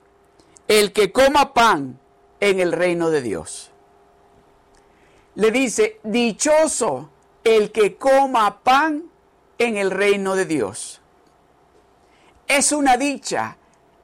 el 0.68 0.94
que 0.94 1.12
coma 1.12 1.56
pan 1.56 2.00
en 2.40 2.60
el 2.60 2.72
reino 2.72 3.10
de 3.10 3.24
Dios. 3.24 3.72
Le 5.34 5.50
dice, 5.50 6.00
dichoso 6.04 7.10
el 7.44 7.72
que 7.72 7.96
coma 7.96 8.62
pan 8.62 9.10
en 9.58 9.78
el 9.78 9.90
reino 9.90 10.36
de 10.36 10.46
Dios. 10.46 10.97
Es 12.48 12.72
una 12.72 12.96
dicha, 12.96 13.58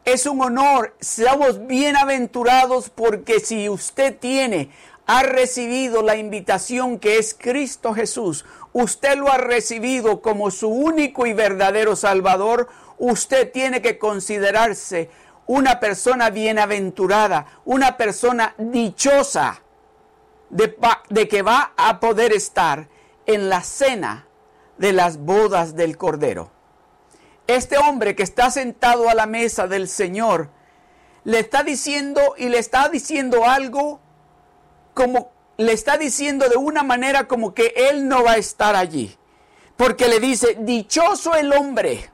es 0.04 0.26
un 0.26 0.42
honor, 0.42 0.96
seamos 1.00 1.66
bienaventurados 1.66 2.90
porque 2.90 3.40
si 3.40 3.70
usted 3.70 4.18
tiene, 4.20 4.70
ha 5.06 5.24
recibido 5.24 6.02
la 6.02 6.18
invitación 6.18 7.00
que 7.00 7.18
es 7.18 7.34
Cristo 7.34 7.94
Jesús, 7.94 8.44
usted 8.74 9.16
lo 9.16 9.32
ha 9.32 9.38
recibido 9.38 10.22
como 10.22 10.52
su 10.52 10.68
único 10.68 11.26
y 11.26 11.32
verdadero 11.32 11.96
Salvador, 11.96 12.68
usted 12.98 13.50
tiene 13.50 13.82
que 13.82 13.98
considerarse 13.98 15.10
una 15.48 15.80
persona 15.80 16.30
bienaventurada, 16.30 17.46
una 17.64 17.96
persona 17.96 18.56
dichosa 18.58 19.62
de, 20.50 21.28
que 21.30 21.42
va 21.42 21.72
a 21.78 22.02
poder 22.02 22.34
estar 22.34 22.88
en 23.26 23.48
la 23.48 23.62
cena 23.62 24.28
de 24.78 24.92
las 24.92 25.18
bodas 25.18 25.76
del 25.76 25.98
Cordero. 25.98 26.53
Este 27.48 27.78
hombre 27.78 28.16
que 28.16 28.24
está 28.24 28.50
sentado 28.52 29.10
a 29.10 29.14
la 29.14 29.26
mesa 29.26 29.68
del 29.68 29.88
Señor 29.88 30.50
le 31.24 31.40
está 31.40 31.64
diciendo 31.64 32.36
y 32.38 32.50
le 32.50 32.60
está 32.60 32.90
diciendo 32.90 33.46
algo 33.46 34.00
como 34.94 35.32
le 35.58 35.74
está 35.74 35.98
diciendo 35.98 36.50
de 36.50 36.58
una 36.58 36.84
manera 36.84 37.28
como 37.28 37.54
que 37.54 37.74
él 37.76 38.08
no 38.08 38.24
va 38.24 38.34
a 38.34 38.38
estar 38.38 38.76
allí. 38.76 39.16
Porque 39.76 40.08
le 40.08 40.20
dice, 40.20 40.58
dichoso 40.60 41.36
el 41.36 41.52
hombre, 41.52 42.10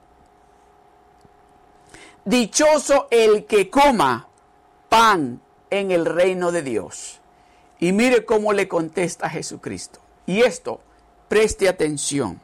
dichoso 2.26 3.08
el 3.12 3.46
que 3.46 3.70
coma 3.70 4.28
pan 4.88 5.42
en 5.70 5.92
el 5.92 6.06
reino 6.06 6.52
de 6.52 6.62
Dios. 6.62 7.20
Y 7.80 7.92
mire 7.92 8.26
cómo 8.26 8.54
le 8.54 8.68
contesta 8.68 9.30
Jesucristo. 9.30 10.00
Y 10.26 10.42
esto, 10.42 10.82
preste 11.28 11.70
atención. 11.70 12.42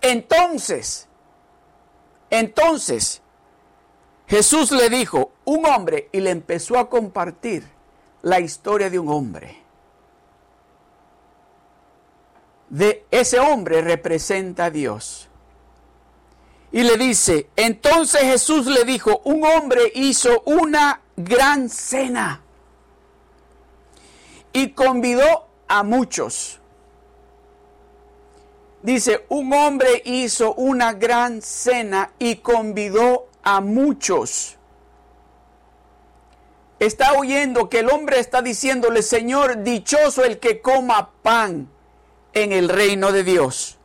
Entonces, 0.00 1.05
entonces, 2.30 3.22
Jesús 4.26 4.72
le 4.72 4.88
dijo, 4.90 5.32
un 5.44 5.64
hombre, 5.66 6.08
y 6.12 6.20
le 6.20 6.30
empezó 6.30 6.78
a 6.78 6.88
compartir 6.88 7.68
la 8.22 8.40
historia 8.40 8.90
de 8.90 8.98
un 8.98 9.08
hombre. 9.08 9.62
De 12.68 13.06
ese 13.10 13.38
hombre 13.38 13.80
representa 13.82 14.66
a 14.66 14.70
Dios. 14.70 15.28
Y 16.72 16.82
le 16.82 16.96
dice, 16.96 17.48
entonces 17.54 18.22
Jesús 18.22 18.66
le 18.66 18.84
dijo, 18.84 19.22
un 19.24 19.44
hombre 19.44 19.92
hizo 19.94 20.42
una 20.44 21.00
gran 21.16 21.68
cena 21.68 22.42
y 24.52 24.70
convidó 24.70 25.46
a 25.68 25.84
muchos. 25.84 26.60
Dice, 28.86 29.26
un 29.30 29.52
hombre 29.52 30.00
hizo 30.04 30.54
una 30.54 30.92
gran 30.92 31.42
cena 31.42 32.12
y 32.20 32.36
convidó 32.36 33.26
a 33.42 33.60
muchos. 33.60 34.58
Está 36.78 37.14
oyendo 37.14 37.68
que 37.68 37.80
el 37.80 37.90
hombre 37.90 38.20
está 38.20 38.42
diciéndole, 38.42 39.02
Señor, 39.02 39.64
dichoso 39.64 40.22
el 40.22 40.38
que 40.38 40.60
coma 40.60 41.10
pan 41.20 41.68
en 42.32 42.52
el 42.52 42.68
reino 42.68 43.10
de 43.10 43.24
Dios. 43.24 43.76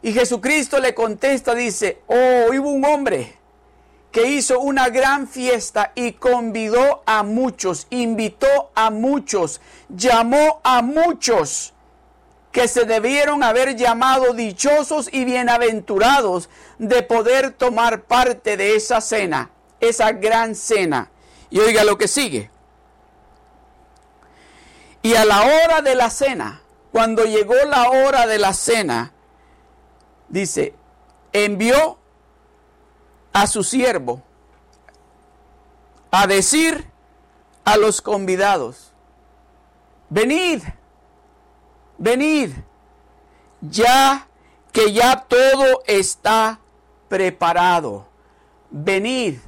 Y 0.00 0.14
Jesucristo 0.14 0.78
le 0.78 0.94
contesta, 0.94 1.54
dice, 1.54 2.00
oh, 2.06 2.46
hubo 2.54 2.70
un 2.70 2.86
hombre 2.86 3.36
que 4.12 4.30
hizo 4.30 4.60
una 4.60 4.88
gran 4.88 5.28
fiesta 5.28 5.92
y 5.94 6.12
convidó 6.12 7.02
a 7.04 7.22
muchos, 7.22 7.86
invitó 7.90 8.70
a 8.74 8.88
muchos, 8.88 9.60
llamó 9.90 10.62
a 10.64 10.80
muchos 10.80 11.74
que 12.52 12.66
se 12.66 12.84
debieron 12.84 13.42
haber 13.42 13.76
llamado 13.76 14.32
dichosos 14.32 15.08
y 15.12 15.24
bienaventurados 15.24 16.48
de 16.78 17.02
poder 17.02 17.52
tomar 17.52 18.02
parte 18.02 18.56
de 18.56 18.74
esa 18.74 19.00
cena, 19.00 19.50
esa 19.78 20.12
gran 20.12 20.54
cena. 20.54 21.10
Y 21.48 21.60
oiga 21.60 21.84
lo 21.84 21.96
que 21.96 22.08
sigue. 22.08 22.50
Y 25.02 25.14
a 25.14 25.24
la 25.24 25.42
hora 25.42 25.80
de 25.80 25.94
la 25.94 26.10
cena, 26.10 26.60
cuando 26.92 27.24
llegó 27.24 27.54
la 27.66 27.90
hora 27.90 28.26
de 28.26 28.38
la 28.38 28.52
cena, 28.52 29.12
dice, 30.28 30.74
envió 31.32 31.98
a 33.32 33.46
su 33.46 33.62
siervo 33.62 34.22
a 36.10 36.26
decir 36.26 36.90
a 37.64 37.76
los 37.76 38.02
convidados, 38.02 38.92
venid, 40.08 40.62
venid, 42.00 42.50
ya 43.60 44.26
que 44.72 44.92
ya 44.92 45.24
todo 45.28 45.82
está 45.86 46.58
preparado, 47.08 48.06
venid, 48.70 49.38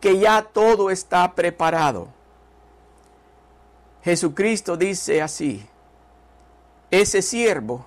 que 0.00 0.18
ya 0.18 0.42
todo 0.42 0.90
está 0.90 1.34
preparado. 1.34 2.08
Jesucristo 4.02 4.76
dice 4.76 5.20
así, 5.20 5.64
ese 6.90 7.20
siervo 7.20 7.84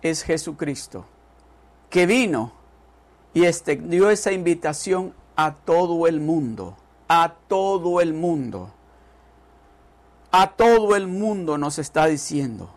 es 0.00 0.22
Jesucristo, 0.22 1.04
que 1.90 2.06
vino 2.06 2.52
y 3.34 3.44
extendió 3.44 4.10
esa 4.10 4.32
invitación 4.32 5.12
a 5.36 5.52
todo 5.54 6.06
el 6.06 6.20
mundo, 6.20 6.76
a 7.08 7.34
todo 7.48 8.00
el 8.00 8.14
mundo. 8.14 8.70
A 10.36 10.50
todo 10.50 10.96
el 10.96 11.06
mundo 11.06 11.58
nos 11.58 11.78
está 11.78 12.06
diciendo, 12.06 12.68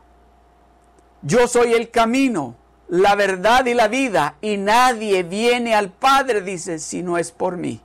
yo 1.22 1.48
soy 1.48 1.74
el 1.74 1.90
camino, 1.90 2.56
la 2.88 3.16
verdad 3.16 3.66
y 3.66 3.74
la 3.74 3.88
vida, 3.88 4.36
y 4.42 4.58
nadie 4.58 5.24
viene 5.24 5.76
al 5.76 5.92
Padre, 5.92 6.42
dice, 6.42 6.80
si 6.80 7.04
no 7.04 7.18
es 7.18 7.32
por 7.32 7.58
mí. 7.58 7.82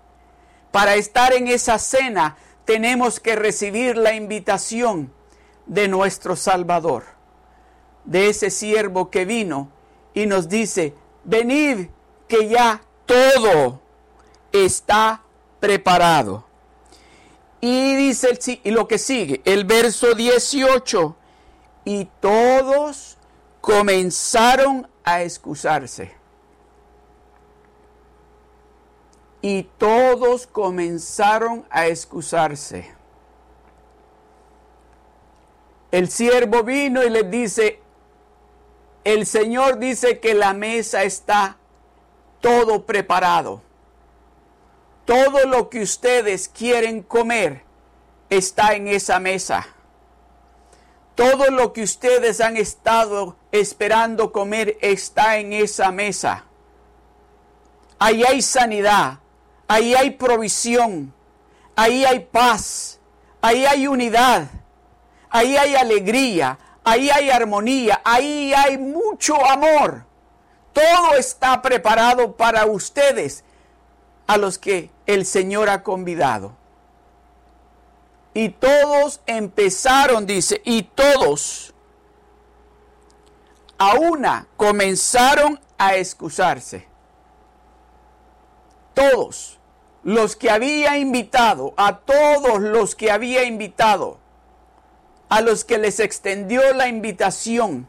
Para 0.70 0.94
estar 0.94 1.32
en 1.32 1.48
esa 1.48 1.78
cena 1.78 2.36
tenemos 2.64 3.20
que 3.20 3.36
recibir 3.36 3.96
la 3.96 4.14
invitación 4.14 5.12
de 5.66 5.88
nuestro 5.88 6.36
Salvador, 6.36 7.04
de 8.04 8.28
ese 8.28 8.50
siervo 8.50 9.10
que 9.10 9.24
vino 9.24 9.70
y 10.14 10.26
nos 10.26 10.48
dice, 10.48 10.94
venid 11.24 11.88
que 12.28 12.48
ya 12.48 12.82
todo 13.06 13.80
está 14.52 15.22
preparado. 15.60 16.44
Y 17.60 17.94
dice 17.94 18.30
el, 18.30 18.60
y 18.64 18.70
lo 18.72 18.88
que 18.88 18.98
sigue, 18.98 19.40
el 19.44 19.64
verso 19.64 20.14
18, 20.14 21.16
y 21.84 22.08
todos 22.20 23.18
comenzaron 23.62 24.88
a 25.04 25.22
excusarse. 25.22 26.12
Y 29.40 29.62
todos 29.78 30.46
comenzaron 30.46 31.64
a 31.70 31.86
excusarse. 31.86 32.92
El 35.90 36.10
siervo 36.10 36.64
vino 36.64 37.02
y 37.02 37.10
les 37.10 37.30
dice, 37.30 37.80
el 39.04 39.26
Señor 39.26 39.78
dice 39.78 40.20
que 40.20 40.34
la 40.34 40.54
mesa 40.54 41.04
está 41.04 41.56
todo 42.40 42.84
preparado. 42.84 43.62
Todo 45.04 45.46
lo 45.46 45.70
que 45.70 45.82
ustedes 45.82 46.48
quieren 46.48 47.02
comer 47.02 47.62
está 48.28 48.74
en 48.74 48.88
esa 48.88 49.20
mesa. 49.20 49.66
Todo 51.14 51.50
lo 51.50 51.72
que 51.72 51.82
ustedes 51.82 52.40
han 52.40 52.56
estado 52.56 53.36
esperando 53.50 54.32
comer 54.32 54.78
está 54.80 55.36
en 55.36 55.52
esa 55.52 55.90
mesa. 55.92 56.44
Ahí 57.98 58.24
hay 58.24 58.42
sanidad, 58.42 59.18
ahí 59.68 59.94
hay 59.94 60.12
provisión, 60.12 61.12
ahí 61.76 62.04
hay 62.04 62.20
paz, 62.20 62.98
ahí 63.40 63.64
hay 63.66 63.86
unidad, 63.86 64.48
ahí 65.30 65.56
hay 65.56 65.74
alegría, 65.74 66.58
ahí 66.82 67.10
hay 67.10 67.30
armonía, 67.30 68.00
ahí 68.04 68.52
hay 68.54 68.78
mucho 68.78 69.36
amor. 69.46 70.04
Todo 70.72 71.14
está 71.14 71.60
preparado 71.60 72.36
para 72.36 72.64
ustedes, 72.66 73.44
a 74.26 74.38
los 74.38 74.58
que 74.58 74.90
el 75.06 75.26
Señor 75.26 75.68
ha 75.68 75.82
convidado. 75.82 76.56
Y 78.34 78.48
todos 78.50 79.20
empezaron, 79.26 80.26
dice, 80.26 80.62
y 80.64 80.84
todos 80.84 81.74
a 83.78 83.94
una 83.94 84.46
comenzaron 84.56 85.60
a 85.76 85.96
excusarse. 85.96 86.86
Todos 88.94 89.58
los 90.04 90.36
que 90.36 90.50
había 90.50 90.98
invitado, 90.98 91.74
a 91.76 91.98
todos 91.98 92.60
los 92.60 92.94
que 92.94 93.10
había 93.10 93.44
invitado, 93.44 94.18
a 95.28 95.40
los 95.40 95.64
que 95.64 95.78
les 95.78 96.00
extendió 96.00 96.74
la 96.74 96.88
invitación, 96.88 97.88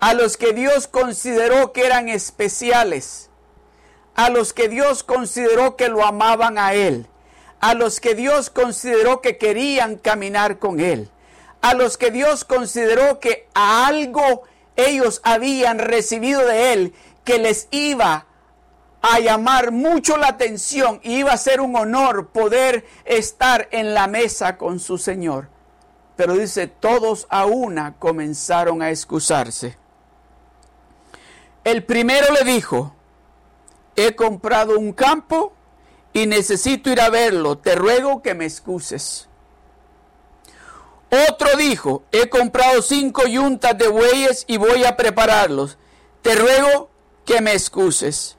a 0.00 0.14
los 0.14 0.36
que 0.36 0.52
Dios 0.52 0.86
consideró 0.86 1.72
que 1.72 1.84
eran 1.84 2.08
especiales, 2.08 3.30
a 4.14 4.30
los 4.30 4.52
que 4.52 4.68
Dios 4.68 5.02
consideró 5.02 5.76
que 5.76 5.88
lo 5.88 6.04
amaban 6.04 6.58
a 6.58 6.74
Él, 6.74 7.08
a 7.66 7.74
los 7.74 7.98
que 7.98 8.14
Dios 8.14 8.48
consideró 8.48 9.20
que 9.20 9.38
querían 9.38 9.96
caminar 9.96 10.60
con 10.60 10.78
Él, 10.78 11.10
a 11.62 11.74
los 11.74 11.98
que 11.98 12.12
Dios 12.12 12.44
consideró 12.44 13.18
que 13.18 13.48
a 13.54 13.88
algo 13.88 14.44
ellos 14.76 15.20
habían 15.24 15.80
recibido 15.80 16.46
de 16.46 16.72
Él 16.72 16.94
que 17.24 17.38
les 17.38 17.66
iba 17.72 18.26
a 19.02 19.18
llamar 19.18 19.72
mucho 19.72 20.16
la 20.16 20.28
atención 20.28 21.00
y 21.02 21.16
iba 21.16 21.32
a 21.32 21.36
ser 21.36 21.60
un 21.60 21.74
honor 21.74 22.28
poder 22.28 22.86
estar 23.04 23.66
en 23.72 23.94
la 23.94 24.06
mesa 24.06 24.58
con 24.58 24.78
su 24.78 24.96
Señor. 24.96 25.48
Pero 26.14 26.34
dice, 26.34 26.68
todos 26.68 27.26
a 27.30 27.46
una 27.46 27.96
comenzaron 27.98 28.80
a 28.80 28.90
excusarse. 28.90 29.76
El 31.64 31.82
primero 31.82 32.32
le 32.32 32.44
dijo, 32.44 32.94
he 33.96 34.14
comprado 34.14 34.78
un 34.78 34.92
campo 34.92 35.55
y 36.16 36.24
necesito 36.24 36.88
ir 36.88 36.98
a 37.02 37.10
verlo, 37.10 37.58
te 37.58 37.74
ruego 37.74 38.22
que 38.22 38.32
me 38.32 38.46
excuses. 38.46 39.28
Otro 41.28 41.58
dijo, 41.58 42.04
he 42.10 42.30
comprado 42.30 42.80
cinco 42.80 43.26
yuntas 43.26 43.76
de 43.76 43.88
bueyes 43.88 44.46
y 44.46 44.56
voy 44.56 44.86
a 44.86 44.96
prepararlos, 44.96 45.76
te 46.22 46.34
ruego 46.34 46.88
que 47.26 47.42
me 47.42 47.52
excuses. 47.52 48.38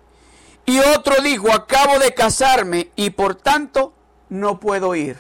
Y 0.66 0.80
otro 0.80 1.22
dijo, 1.22 1.54
acabo 1.54 2.00
de 2.00 2.16
casarme 2.16 2.90
y 2.96 3.12
por 3.12 3.36
tanto 3.36 3.94
no 4.28 4.60
puedo 4.60 4.96
ir. 4.96 5.20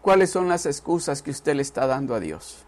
¿Cuáles 0.00 0.30
son 0.30 0.48
las 0.48 0.64
excusas 0.64 1.20
que 1.20 1.30
usted 1.30 1.54
le 1.56 1.62
está 1.62 1.86
dando 1.86 2.14
a 2.14 2.20
Dios? 2.20 2.64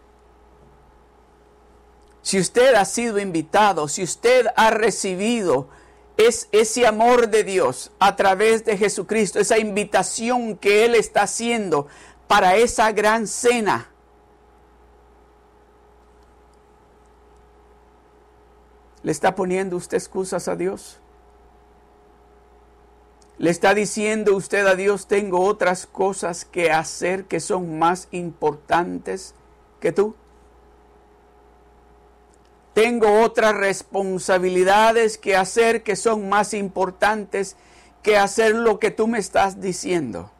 Si 2.20 2.38
usted 2.38 2.74
ha 2.74 2.84
sido 2.84 3.20
invitado, 3.20 3.88
si 3.88 4.02
usted 4.02 4.48
ha 4.54 4.70
recibido 4.70 5.70
es 6.16 6.48
ese 6.52 6.86
amor 6.86 7.28
de 7.28 7.44
Dios 7.44 7.92
a 7.98 8.16
través 8.16 8.64
de 8.64 8.76
Jesucristo, 8.76 9.38
esa 9.38 9.58
invitación 9.58 10.56
que 10.56 10.84
Él 10.84 10.94
está 10.94 11.22
haciendo 11.22 11.86
para 12.26 12.56
esa 12.56 12.90
gran 12.92 13.26
cena. 13.26 13.90
¿Le 19.02 19.12
está 19.12 19.34
poniendo 19.34 19.76
usted 19.76 19.98
excusas 19.98 20.48
a 20.48 20.56
Dios? 20.56 20.98
¿Le 23.38 23.50
está 23.50 23.74
diciendo 23.74 24.34
usted 24.34 24.66
a 24.66 24.74
Dios, 24.74 25.06
tengo 25.06 25.44
otras 25.44 25.86
cosas 25.86 26.46
que 26.46 26.70
hacer 26.70 27.26
que 27.26 27.38
son 27.38 27.78
más 27.78 28.08
importantes 28.10 29.34
que 29.78 29.92
tú? 29.92 30.16
Tengo 32.76 33.22
otras 33.22 33.54
responsabilidades 33.54 35.16
que 35.16 35.34
hacer 35.34 35.82
que 35.82 35.96
son 35.96 36.28
más 36.28 36.52
importantes 36.52 37.56
que 38.02 38.18
hacer 38.18 38.54
lo 38.54 38.78
que 38.78 38.90
tú 38.90 39.06
me 39.06 39.18
estás 39.18 39.62
diciendo. 39.62 40.30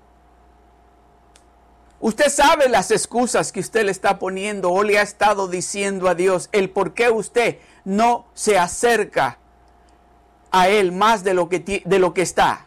Usted 1.99 2.29
sabe 2.29 2.68
las 2.68 2.90
excusas 2.90 3.53
que 3.53 3.61
usted 3.61 3.87
le 3.87 3.90
está 3.90 4.18
poniendo 4.18 4.70
o 4.70 4.83
le 4.83 4.99
ha 4.99 5.03
estado 5.03 5.49
diciendo 5.49 6.11
a 6.11 6.14
Dios, 6.14 6.51
el 6.53 6.68
por 6.68 6.92
qué 6.92 7.09
usted 7.09 7.57
no 7.87 8.27
se 8.35 8.59
acerca 8.59 9.38
a 10.51 10.68
Él 10.68 10.92
más 10.92 11.25
de 11.25 11.33
lo 11.33 11.49
que, 11.49 11.83
de 11.87 11.99
lo 11.99 12.12
que 12.12 12.20
está. 12.20 12.66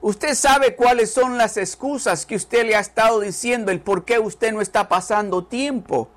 Usted 0.00 0.34
sabe 0.34 0.74
cuáles 0.74 1.12
son 1.12 1.38
las 1.38 1.56
excusas 1.58 2.26
que 2.26 2.34
usted 2.34 2.66
le 2.66 2.74
ha 2.74 2.80
estado 2.80 3.20
diciendo, 3.20 3.70
el 3.70 3.78
por 3.78 4.04
qué 4.04 4.18
usted 4.18 4.52
no 4.52 4.60
está 4.60 4.88
pasando 4.88 5.44
tiempo 5.44 6.08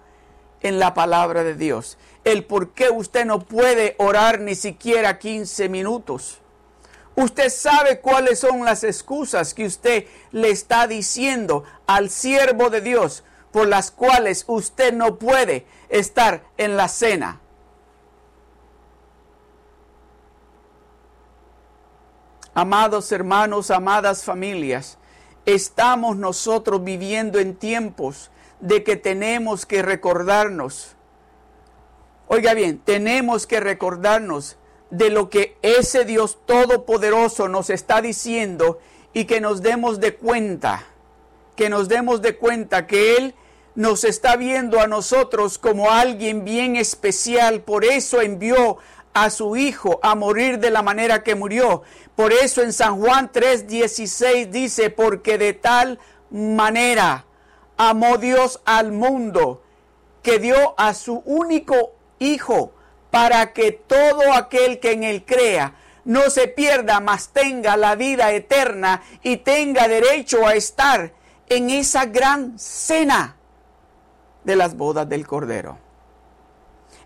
en 0.61 0.79
la 0.79 0.93
palabra 0.93 1.43
de 1.43 1.55
Dios. 1.55 1.97
El 2.29 2.45
por 2.45 2.73
qué 2.73 2.91
usted 2.91 3.25
no 3.25 3.39
puede 3.39 3.95
orar 3.97 4.39
ni 4.39 4.53
siquiera 4.53 5.17
15 5.17 5.67
minutos. 5.67 6.37
Usted 7.15 7.49
sabe 7.49 8.01
cuáles 8.01 8.37
son 8.37 8.63
las 8.63 8.83
excusas 8.83 9.55
que 9.55 9.65
usted 9.65 10.05
le 10.31 10.51
está 10.51 10.85
diciendo 10.85 11.63
al 11.87 12.11
siervo 12.11 12.69
de 12.69 12.81
Dios 12.81 13.23
por 13.51 13.67
las 13.67 13.89
cuales 13.89 14.43
usted 14.45 14.93
no 14.93 15.17
puede 15.17 15.65
estar 15.89 16.43
en 16.57 16.77
la 16.77 16.87
cena. 16.87 17.41
Amados 22.53 23.11
hermanos, 23.11 23.71
amadas 23.71 24.23
familias, 24.23 24.99
estamos 25.47 26.15
nosotros 26.15 26.83
viviendo 26.83 27.39
en 27.39 27.55
tiempos 27.55 28.29
de 28.59 28.83
que 28.83 28.97
tenemos 28.97 29.65
que 29.65 29.81
recordarnos. 29.81 30.95
Oiga 32.31 32.53
bien, 32.53 32.77
tenemos 32.77 33.47
que 33.47 33.59
recordarnos 33.59 34.57
de 34.91 35.09
lo 35.09 35.31
que 35.31 35.57
ese 35.63 36.05
Dios 36.05 36.37
todopoderoso 36.45 37.47
nos 37.47 37.71
está 37.71 38.03
diciendo 38.03 38.77
y 39.13 39.25
que 39.25 39.41
nos 39.41 39.63
demos 39.63 39.99
de 39.99 40.13
cuenta, 40.13 40.83
que 41.55 41.69
nos 41.69 41.89
demos 41.89 42.21
de 42.21 42.37
cuenta 42.37 42.85
que 42.85 43.17
Él 43.17 43.33
nos 43.73 44.03
está 44.03 44.35
viendo 44.35 44.79
a 44.79 44.85
nosotros 44.85 45.57
como 45.57 45.89
alguien 45.89 46.45
bien 46.45 46.75
especial, 46.75 47.61
por 47.61 47.83
eso 47.83 48.21
envió 48.21 48.77
a 49.15 49.31
su 49.31 49.55
Hijo 49.55 49.99
a 50.03 50.13
morir 50.13 50.59
de 50.59 50.69
la 50.69 50.83
manera 50.83 51.23
que 51.23 51.33
murió. 51.33 51.81
Por 52.15 52.31
eso 52.31 52.61
en 52.61 52.73
San 52.73 53.01
Juan 53.01 53.31
3:16 53.31 54.51
dice, 54.51 54.91
porque 54.91 55.39
de 55.39 55.53
tal 55.53 55.97
manera 56.29 57.25
amó 57.75 58.19
Dios 58.19 58.61
al 58.65 58.91
mundo, 58.91 59.63
que 60.21 60.37
dio 60.37 60.75
a 60.77 60.93
su 60.93 61.23
único 61.25 61.95
Hijo, 62.19 62.73
para 63.11 63.53
que 63.53 63.71
todo 63.71 64.33
aquel 64.33 64.79
que 64.79 64.91
en 64.91 65.03
él 65.03 65.25
crea 65.25 65.75
no 66.05 66.29
se 66.29 66.47
pierda, 66.47 66.99
mas 66.99 67.29
tenga 67.29 67.77
la 67.77 67.95
vida 67.95 68.31
eterna 68.31 69.01
y 69.23 69.37
tenga 69.37 69.87
derecho 69.87 70.47
a 70.47 70.55
estar 70.55 71.13
en 71.47 71.69
esa 71.69 72.05
gran 72.05 72.57
cena 72.57 73.35
de 74.43 74.55
las 74.55 74.75
bodas 74.75 75.07
del 75.09 75.27
Cordero. 75.27 75.77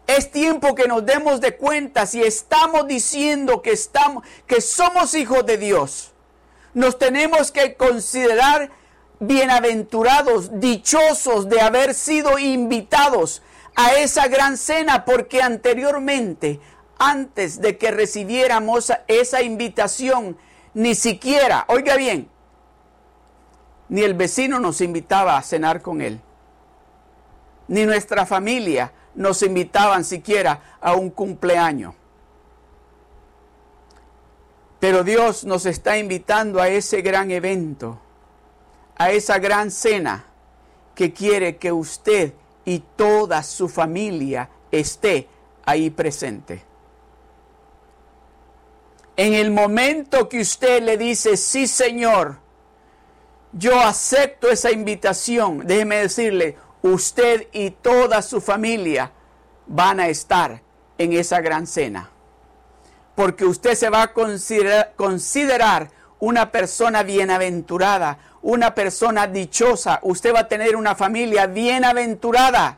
Es 0.05 0.31
tiempo 0.31 0.75
que 0.75 0.87
nos 0.87 1.05
demos 1.05 1.39
de 1.39 1.55
cuenta 1.55 2.05
si 2.05 2.21
estamos 2.21 2.87
diciendo 2.87 3.61
que 3.61 3.71
estamos 3.71 4.23
que 4.47 4.59
somos 4.59 5.13
hijos 5.13 5.45
de 5.45 5.57
Dios. 5.57 6.11
Nos 6.73 6.97
tenemos 6.97 7.51
que 7.51 7.75
considerar 7.75 8.71
bienaventurados, 9.19 10.59
dichosos 10.59 11.47
de 11.47 11.61
haber 11.61 11.93
sido 11.93 12.37
invitados 12.37 13.41
a 13.75 13.93
esa 13.95 14.27
gran 14.27 14.57
cena, 14.57 15.05
porque 15.05 15.41
anteriormente, 15.41 16.59
antes 16.97 17.59
de 17.61 17.77
que 17.77 17.91
recibiéramos 17.91 18.91
esa 19.07 19.41
invitación, 19.41 20.37
ni 20.73 20.95
siquiera, 20.95 21.65
oiga 21.67 21.95
bien, 21.95 22.29
ni 23.89 24.01
el 24.01 24.13
vecino 24.13 24.59
nos 24.59 24.81
invitaba 24.81 25.37
a 25.37 25.43
cenar 25.43 25.81
con 25.81 26.01
él, 26.01 26.21
ni 27.67 27.85
nuestra 27.85 28.25
familia 28.25 28.91
nos 29.15 29.41
invitaban 29.43 30.03
siquiera 30.03 30.77
a 30.81 30.95
un 30.95 31.09
cumpleaños. 31.09 31.95
Pero 34.79 35.03
Dios 35.03 35.45
nos 35.45 35.65
está 35.65 35.97
invitando 35.97 36.59
a 36.59 36.67
ese 36.67 37.01
gran 37.01 37.31
evento 37.31 37.99
a 38.95 39.11
esa 39.11 39.39
gran 39.39 39.71
cena 39.71 40.25
que 40.95 41.13
quiere 41.13 41.57
que 41.57 41.71
usted 41.71 42.33
y 42.65 42.79
toda 42.79 43.43
su 43.43 43.69
familia 43.69 44.49
esté 44.71 45.27
ahí 45.65 45.89
presente. 45.89 46.63
En 49.15 49.33
el 49.33 49.51
momento 49.51 50.27
que 50.27 50.41
usted 50.41 50.81
le 50.81 50.97
dice, 50.97 51.37
sí 51.37 51.67
Señor, 51.67 52.37
yo 53.51 53.79
acepto 53.79 54.49
esa 54.49 54.71
invitación, 54.71 55.67
déjeme 55.67 55.97
decirle, 55.97 56.57
usted 56.81 57.47
y 57.51 57.69
toda 57.71 58.21
su 58.21 58.41
familia 58.41 59.11
van 59.67 59.99
a 59.99 60.07
estar 60.07 60.61
en 60.97 61.13
esa 61.13 61.41
gran 61.41 61.67
cena. 61.67 62.09
Porque 63.15 63.45
usted 63.45 63.75
se 63.75 63.89
va 63.89 64.01
a 64.01 64.13
considerar, 64.13 64.93
considerar 64.95 65.91
una 66.23 66.53
persona 66.53 67.03
bienaventurada, 67.03 68.17
una 68.41 68.73
persona 68.73 69.27
dichosa, 69.27 69.99
usted 70.03 70.33
va 70.33 70.39
a 70.39 70.47
tener 70.47 70.77
una 70.77 70.95
familia 70.95 71.47
bienaventurada. 71.47 72.77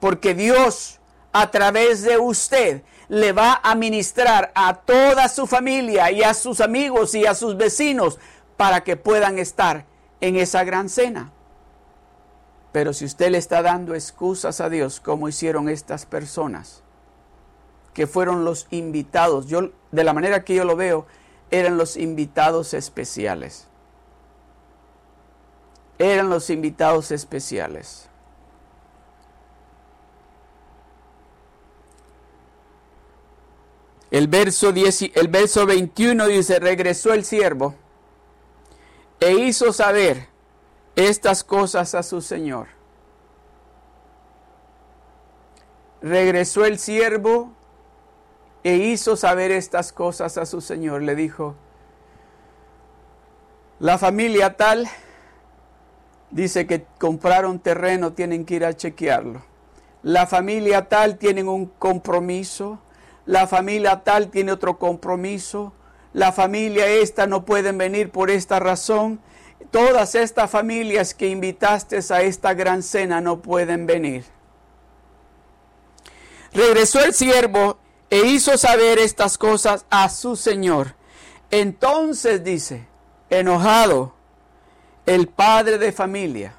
Porque 0.00 0.32
Dios 0.32 1.00
a 1.34 1.50
través 1.50 2.02
de 2.02 2.16
usted 2.16 2.82
le 3.08 3.32
va 3.32 3.60
a 3.62 3.74
ministrar 3.74 4.52
a 4.54 4.72
toda 4.72 5.28
su 5.28 5.46
familia 5.46 6.10
y 6.10 6.22
a 6.22 6.32
sus 6.32 6.62
amigos 6.62 7.14
y 7.14 7.26
a 7.26 7.34
sus 7.34 7.58
vecinos 7.58 8.18
para 8.56 8.82
que 8.82 8.96
puedan 8.96 9.38
estar 9.38 9.84
en 10.22 10.36
esa 10.36 10.64
gran 10.64 10.88
cena. 10.88 11.30
Pero 12.72 12.94
si 12.94 13.04
usted 13.04 13.30
le 13.30 13.36
está 13.36 13.60
dando 13.60 13.94
excusas 13.94 14.62
a 14.62 14.70
Dios, 14.70 14.98
como 14.98 15.28
hicieron 15.28 15.68
estas 15.68 16.06
personas, 16.06 16.82
que 17.92 18.06
fueron 18.06 18.46
los 18.46 18.66
invitados, 18.70 19.46
yo 19.46 19.72
de 19.92 20.04
la 20.04 20.14
manera 20.14 20.42
que 20.42 20.54
yo 20.54 20.64
lo 20.64 20.74
veo, 20.74 21.06
eran 21.50 21.76
los 21.76 21.96
invitados 21.96 22.74
especiales 22.74 23.68
eran 25.98 26.28
los 26.28 26.50
invitados 26.50 27.10
especiales. 27.10 28.08
El 34.10 34.28
verso, 34.28 34.72
10, 34.72 35.10
el 35.14 35.28
verso 35.28 35.66
21 35.66 36.26
dice, 36.28 36.58
regresó 36.58 37.12
el 37.12 37.24
siervo 37.24 37.74
e 39.20 39.32
hizo 39.32 39.72
saber 39.72 40.28
estas 40.94 41.42
cosas 41.42 41.94
a 41.94 42.02
su 42.02 42.20
señor. 42.20 42.68
Regresó 46.00 46.64
el 46.64 46.78
siervo 46.78 47.55
e 48.66 48.78
hizo 48.78 49.16
saber 49.16 49.52
estas 49.52 49.92
cosas 49.92 50.36
a 50.38 50.44
su 50.44 50.60
señor. 50.60 51.02
Le 51.02 51.14
dijo, 51.14 51.54
la 53.78 53.96
familia 53.96 54.56
tal 54.56 54.88
dice 56.32 56.66
que 56.66 56.84
compraron 56.98 57.60
terreno, 57.60 58.12
tienen 58.12 58.44
que 58.44 58.56
ir 58.56 58.64
a 58.64 58.74
chequearlo. 58.74 59.44
La 60.02 60.26
familia 60.26 60.88
tal 60.88 61.16
tiene 61.16 61.44
un 61.44 61.66
compromiso, 61.66 62.80
la 63.24 63.46
familia 63.46 64.02
tal 64.02 64.30
tiene 64.30 64.50
otro 64.50 64.80
compromiso, 64.80 65.72
la 66.12 66.32
familia 66.32 66.88
esta 66.88 67.28
no 67.28 67.44
pueden 67.44 67.78
venir 67.78 68.10
por 68.10 68.30
esta 68.30 68.58
razón. 68.58 69.20
Todas 69.70 70.16
estas 70.16 70.50
familias 70.50 71.14
que 71.14 71.28
invitaste 71.28 72.00
a 72.12 72.22
esta 72.22 72.52
gran 72.54 72.82
cena 72.82 73.20
no 73.20 73.42
pueden 73.42 73.86
venir. 73.86 74.24
Regresó 76.52 77.04
el 77.04 77.14
siervo 77.14 77.78
e 78.10 78.26
hizo 78.26 78.56
saber 78.56 78.98
estas 78.98 79.38
cosas 79.38 79.84
a 79.90 80.08
su 80.08 80.36
señor. 80.36 80.94
Entonces 81.50 82.44
dice, 82.44 82.86
enojado, 83.30 84.14
el 85.06 85.28
padre 85.28 85.78
de 85.78 85.92
familia. 85.92 86.54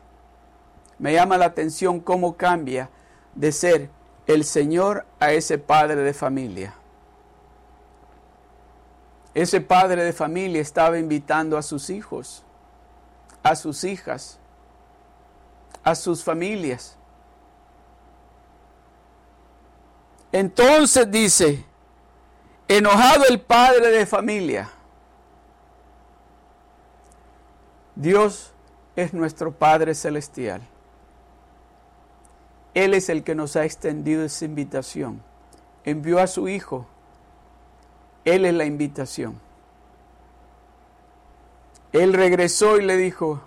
Me 1.00 1.14
llama 1.14 1.38
la 1.38 1.46
atención 1.46 2.00
cómo 2.00 2.38
cambia 2.38 2.90
de 3.36 3.52
ser 3.52 3.90
el 4.26 4.44
Señor 4.44 5.06
a 5.20 5.32
ese 5.32 5.58
padre 5.58 5.98
de 5.98 6.14
familia. 6.14 6.74
Ese 9.34 9.62
padre 9.62 10.04
de 10.04 10.14
familia 10.14 10.62
estaba 10.62 10.98
invitando 10.98 11.58
a 11.58 11.62
sus 11.62 11.90
hijos, 11.92 12.44
a 13.44 13.56
sus 13.56 13.84
hijas, 13.84 14.40
a 15.84 15.94
sus 15.94 16.24
familias. 16.24 16.97
Entonces 20.32 21.10
dice, 21.10 21.66
enojado 22.68 23.26
el 23.30 23.40
padre 23.40 23.92
de 23.92 24.06
familia. 24.06 24.70
Dios 27.96 28.54
es 28.96 29.14
nuestro 29.14 29.52
Padre 29.54 29.96
Celestial. 29.96 30.62
Él 32.74 32.94
es 32.94 33.10
el 33.10 33.24
que 33.24 33.34
nos 33.34 33.56
ha 33.56 33.66
extendido 33.66 34.24
esa 34.24 34.46
invitación. 34.46 35.24
Envió 35.84 36.20
a 36.20 36.28
su 36.28 36.48
Hijo. 36.48 36.86
Él 38.24 38.46
es 38.46 38.54
la 38.54 38.66
invitación. 38.66 39.40
Él 41.92 42.14
regresó 42.14 42.78
y 42.78 42.84
le 42.84 42.98
dijo, 42.98 43.42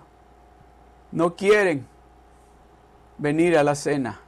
no 1.12 1.36
quieren 1.36 1.86
venir 3.18 3.56
a 3.56 3.62
la 3.62 3.74
cena. 3.74 4.20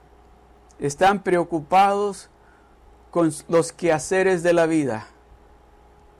Están 0.78 1.22
preocupados 1.22 2.28
con 3.12 3.32
los 3.46 3.72
quehaceres 3.72 4.42
de 4.42 4.52
la 4.52 4.66
vida. 4.66 5.06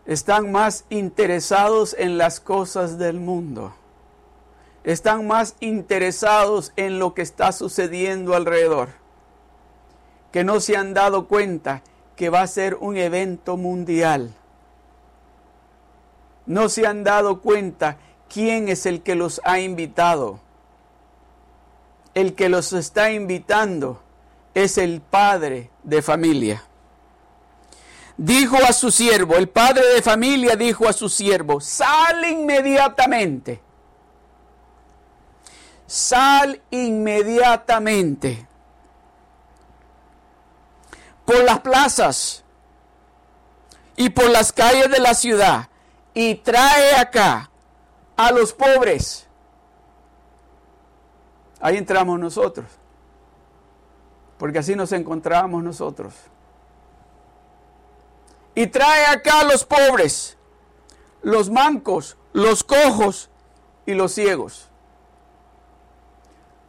Están 0.07 0.53
más 0.53 0.85
interesados 0.91 1.97
en 1.99 2.19
las 2.19 2.39
cosas 2.39 2.99
del 2.99 3.19
mundo 3.19 3.75
están 4.85 5.27
más 5.27 5.55
interesados 5.61 6.73
en 6.77 6.99
lo 6.99 7.15
que 7.15 7.23
está 7.23 7.53
sucediendo 7.53 8.35
alrededor, 8.35 8.89
que 10.33 10.45
no 10.45 10.61
se 10.61 10.77
han 10.77 10.95
dado 10.95 11.29
cuenta 11.29 11.83
que 12.17 12.31
va 12.31 12.43
a 12.43 12.47
ser 12.47 12.77
un 12.77 12.97
evento 12.97 13.57
mundial. 13.57 14.35
No 16.47 16.69
se 16.69 16.87
han 16.87 17.05
dado 17.05 17.41
cuenta 17.41 17.99
quién 18.29 18.69
es 18.69 18.87
el 18.87 19.03
que 19.03 19.15
los 19.15 19.41
ha 19.45 19.61
invitado. 19.61 20.41
El 22.15 22.35
que 22.35 22.49
los 22.49 22.73
está 22.73 23.13
invitando 23.13 24.03
es 24.55 24.77
el 24.77 25.01
padre 25.01 25.71
de 25.85 26.03
familia. 26.03 26.65
Dijo 28.17 28.57
a 28.57 28.73
su 28.73 28.91
siervo, 28.91 29.37
el 29.37 29.49
padre 29.49 29.87
de 29.95 30.03
familia 30.03 30.57
dijo 30.57 30.89
a 30.89 30.93
su 30.93 31.09
siervo, 31.09 31.61
sal 31.61 32.25
inmediatamente 32.25 33.63
sal 35.93 36.59
inmediatamente 36.71 38.47
por 41.27 41.45
las 41.45 41.61
plazas 41.61 42.43
y 43.97 44.09
por 44.09 44.31
las 44.31 44.55
calles 44.55 44.91
de 44.91 45.01
la 45.01 45.13
ciudad 45.13 45.69
y 46.15 46.37
trae 46.37 46.97
acá 46.97 47.51
a 48.17 48.33
los 48.33 48.55
pobres. 48.55 49.27
Ahí 51.61 51.77
entramos 51.77 52.19
nosotros, 52.19 52.67
porque 54.39 54.61
así 54.61 54.75
nos 54.75 54.93
encontramos 54.93 55.63
nosotros. 55.63 56.15
Y 58.55 58.67
trae 58.67 59.07
acá 59.07 59.41
a 59.41 59.45
los 59.45 59.65
pobres, 59.65 60.37
los 61.23 61.51
mancos, 61.51 62.17
los 62.33 62.63
cojos 62.63 63.31
y 63.87 63.95
los 63.95 64.13
ciegos 64.13 64.69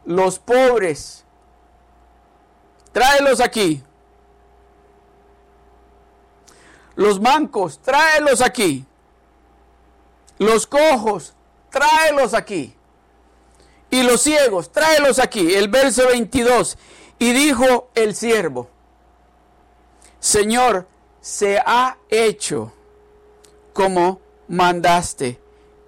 los 0.04 0.38
pobres. 0.38 1.24
Tráelos 2.92 3.40
aquí. 3.40 3.82
Los 6.94 7.20
mancos, 7.20 7.80
tráelos 7.80 8.40
aquí. 8.40 8.84
Los 10.38 10.66
cojos, 10.66 11.34
tráelos 11.70 12.34
aquí. 12.34 12.74
Y 13.90 14.02
los 14.02 14.22
ciegos, 14.22 14.70
tráelos 14.70 15.18
aquí. 15.18 15.54
El 15.54 15.68
verso 15.68 16.06
22. 16.06 16.78
Y 17.18 17.32
dijo 17.32 17.88
el 17.94 18.14
siervo, 18.14 18.68
Señor, 20.18 20.86
se 21.24 21.58
ha 21.58 21.96
hecho 22.10 22.70
como 23.72 24.20
mandaste 24.46 25.40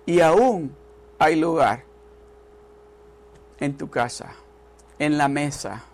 y 0.06 0.20
aún 0.20 0.74
hay 1.18 1.36
lugar 1.36 1.84
en 3.60 3.76
tu 3.76 3.90
casa, 3.90 4.32
en 4.98 5.18
la 5.18 5.28
mesa. 5.28 5.84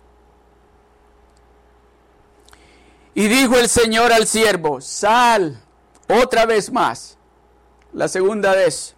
Y 3.14 3.26
dijo 3.26 3.56
el 3.56 3.68
Señor 3.68 4.12
al 4.12 4.28
siervo, 4.28 4.80
sal 4.80 5.60
otra 6.08 6.46
vez 6.46 6.70
más, 6.70 7.18
la 7.92 8.06
segunda 8.06 8.52
vez, 8.52 8.94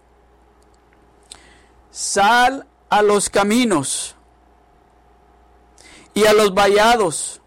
sal 1.90 2.66
a 2.90 3.00
los 3.00 3.30
caminos 3.30 4.14
y 6.12 6.26
a 6.26 6.35
los 6.35 6.52
vallados 6.52 7.40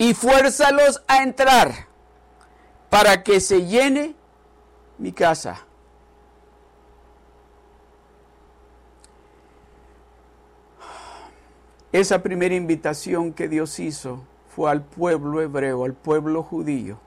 y 0.00 0.14
fuérzalos 0.14 1.02
a 1.08 1.22
entrar 1.22 1.86
para 2.88 3.22
que 3.22 3.38
se 3.38 3.66
llene 3.66 4.14
mi 4.96 5.12
casa. 5.12 5.66
Esa 11.92 12.22
primera 12.22 12.54
invitación 12.54 13.34
que 13.34 13.46
Dios 13.46 13.78
hizo 13.78 14.24
fue 14.48 14.70
al 14.70 14.82
pueblo 14.82 15.42
hebreo, 15.42 15.84
al 15.84 15.92
pueblo 15.92 16.42
judío, 16.42 16.98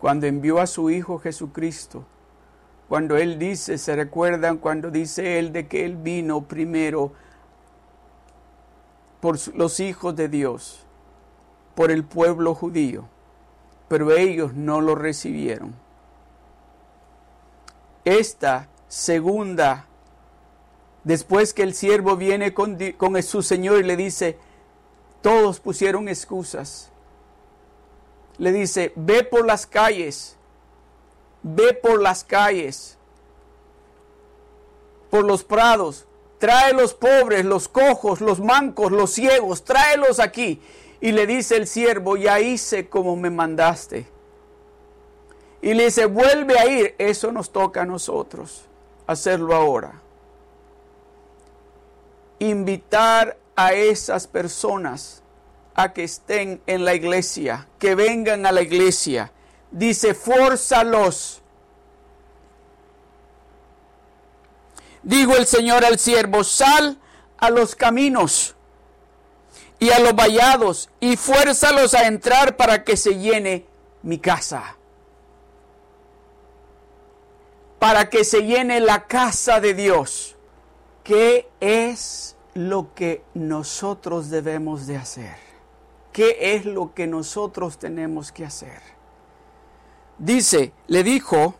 cuando 0.00 0.28
envió 0.28 0.60
a 0.60 0.68
su 0.68 0.90
Hijo 0.90 1.18
Jesucristo. 1.18 2.04
Cuando 2.88 3.16
Él 3.16 3.40
dice, 3.40 3.78
se 3.78 3.96
recuerdan 3.96 4.58
cuando 4.58 4.92
dice 4.92 5.40
Él 5.40 5.52
de 5.52 5.66
que 5.66 5.84
Él 5.84 5.96
vino 5.96 6.42
primero 6.42 7.10
por 9.18 9.36
los 9.56 9.80
hijos 9.80 10.14
de 10.14 10.28
Dios, 10.28 10.85
por 11.76 11.92
el 11.92 12.02
pueblo 12.02 12.56
judío, 12.56 13.08
pero 13.86 14.10
ellos 14.10 14.54
no 14.54 14.80
lo 14.80 14.96
recibieron. 14.96 15.72
Esta 18.04 18.68
segunda 18.88 19.86
Después 21.06 21.54
que 21.54 21.62
el 21.62 21.72
siervo 21.72 22.16
viene 22.16 22.52
con, 22.52 22.76
su 23.22 23.40
señor 23.40 23.78
y 23.78 23.84
le 23.84 23.96
dice, 23.96 24.36
todos 25.22 25.60
pusieron 25.60 26.08
excusas. 26.08 26.90
Le 28.38 28.50
dice, 28.50 28.92
ve 28.96 29.22
por 29.22 29.46
las 29.46 29.68
calles, 29.68 30.36
ve 31.44 31.74
por 31.74 32.02
las 32.02 32.24
calles, 32.24 32.98
por 35.08 35.24
los 35.24 35.44
prados, 35.44 36.08
trae 36.40 36.72
los 36.72 36.92
pobres, 36.92 37.44
los 37.44 37.68
cojos, 37.68 38.20
los 38.20 38.40
mancos, 38.40 38.90
los 38.90 39.12
ciegos, 39.12 39.62
tráelos 39.62 40.18
aquí. 40.18 40.60
Y 41.06 41.12
le 41.12 41.24
dice 41.24 41.54
el 41.54 41.68
siervo, 41.68 42.16
ya 42.16 42.40
hice 42.40 42.88
como 42.88 43.14
me 43.14 43.30
mandaste. 43.30 44.08
Y 45.62 45.72
le 45.72 45.84
dice, 45.84 46.06
vuelve 46.06 46.58
a 46.58 46.66
ir. 46.66 46.96
Eso 46.98 47.30
nos 47.30 47.52
toca 47.52 47.82
a 47.82 47.84
nosotros, 47.84 48.64
hacerlo 49.06 49.54
ahora 49.54 50.02
invitar 52.40 53.38
a 53.54 53.72
esas 53.72 54.26
personas 54.26 55.22
a 55.76 55.92
que 55.92 56.02
estén 56.02 56.60
en 56.66 56.84
la 56.84 56.94
iglesia, 56.94 57.68
que 57.78 57.94
vengan 57.94 58.44
a 58.44 58.50
la 58.50 58.62
iglesia. 58.62 59.30
Dice, 59.70 60.12
fórzalos. 60.12 61.40
Digo 65.04 65.36
el 65.36 65.46
Señor 65.46 65.84
al 65.84 66.00
siervo, 66.00 66.42
sal 66.42 66.98
a 67.38 67.50
los 67.50 67.76
caminos 67.76 68.55
y 69.78 69.90
a 69.90 69.98
los 69.98 70.14
vallados 70.14 70.88
y 71.00 71.16
fuérzalos 71.16 71.94
a 71.94 72.06
entrar 72.06 72.56
para 72.56 72.84
que 72.84 72.96
se 72.96 73.18
llene 73.18 73.66
mi 74.02 74.18
casa. 74.18 74.76
Para 77.78 78.08
que 78.08 78.24
se 78.24 78.42
llene 78.42 78.80
la 78.80 79.06
casa 79.06 79.60
de 79.60 79.74
Dios. 79.74 80.36
¿Qué 81.04 81.48
es 81.60 82.36
lo 82.54 82.94
que 82.94 83.22
nosotros 83.34 84.30
debemos 84.30 84.86
de 84.86 84.96
hacer? 84.96 85.36
¿Qué 86.12 86.54
es 86.54 86.64
lo 86.64 86.94
que 86.94 87.06
nosotros 87.06 87.78
tenemos 87.78 88.32
que 88.32 88.46
hacer? 88.46 88.80
Dice, 90.18 90.72
le 90.86 91.04
dijo, 91.04 91.56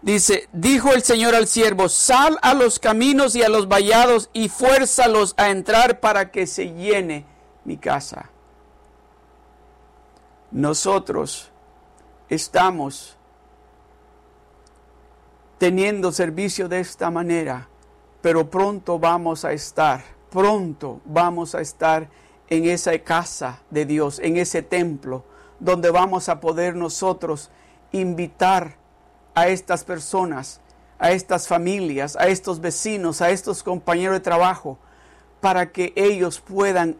dice, 0.00 0.48
dijo 0.52 0.92
el 0.92 1.02
Señor 1.02 1.34
al 1.34 1.48
siervo, 1.48 1.88
sal 1.88 2.38
a 2.42 2.54
los 2.54 2.78
caminos 2.78 3.34
y 3.34 3.42
a 3.42 3.48
los 3.48 3.66
vallados 3.66 4.30
y 4.32 4.48
fuérzalos 4.48 5.34
a 5.36 5.50
entrar 5.50 5.98
para 5.98 6.30
que 6.30 6.46
se 6.46 6.72
llene 6.72 7.26
mi 7.64 7.76
casa. 7.76 8.30
nosotros 10.50 11.50
estamos 12.28 13.16
teniendo 15.58 16.10
servicio 16.10 16.68
de 16.68 16.80
esta 16.80 17.10
manera, 17.10 17.68
pero 18.20 18.50
pronto 18.50 18.98
vamos 18.98 19.44
a 19.44 19.52
estar, 19.52 20.02
pronto 20.30 21.00
vamos 21.04 21.54
a 21.54 21.60
estar 21.60 22.08
en 22.48 22.64
esa 22.64 22.98
casa 22.98 23.60
de 23.70 23.84
Dios, 23.84 24.18
en 24.18 24.36
ese 24.36 24.62
templo, 24.62 25.24
donde 25.60 25.90
vamos 25.90 26.28
a 26.28 26.40
poder 26.40 26.74
nosotros 26.74 27.50
invitar 27.92 28.76
a 29.34 29.48
estas 29.48 29.84
personas, 29.84 30.60
a 30.98 31.12
estas 31.12 31.46
familias, 31.46 32.16
a 32.16 32.26
estos 32.28 32.60
vecinos, 32.60 33.20
a 33.20 33.30
estos 33.30 33.62
compañeros 33.62 34.14
de 34.14 34.20
trabajo, 34.20 34.78
para 35.40 35.70
que 35.70 35.92
ellos 35.94 36.40
puedan 36.40 36.96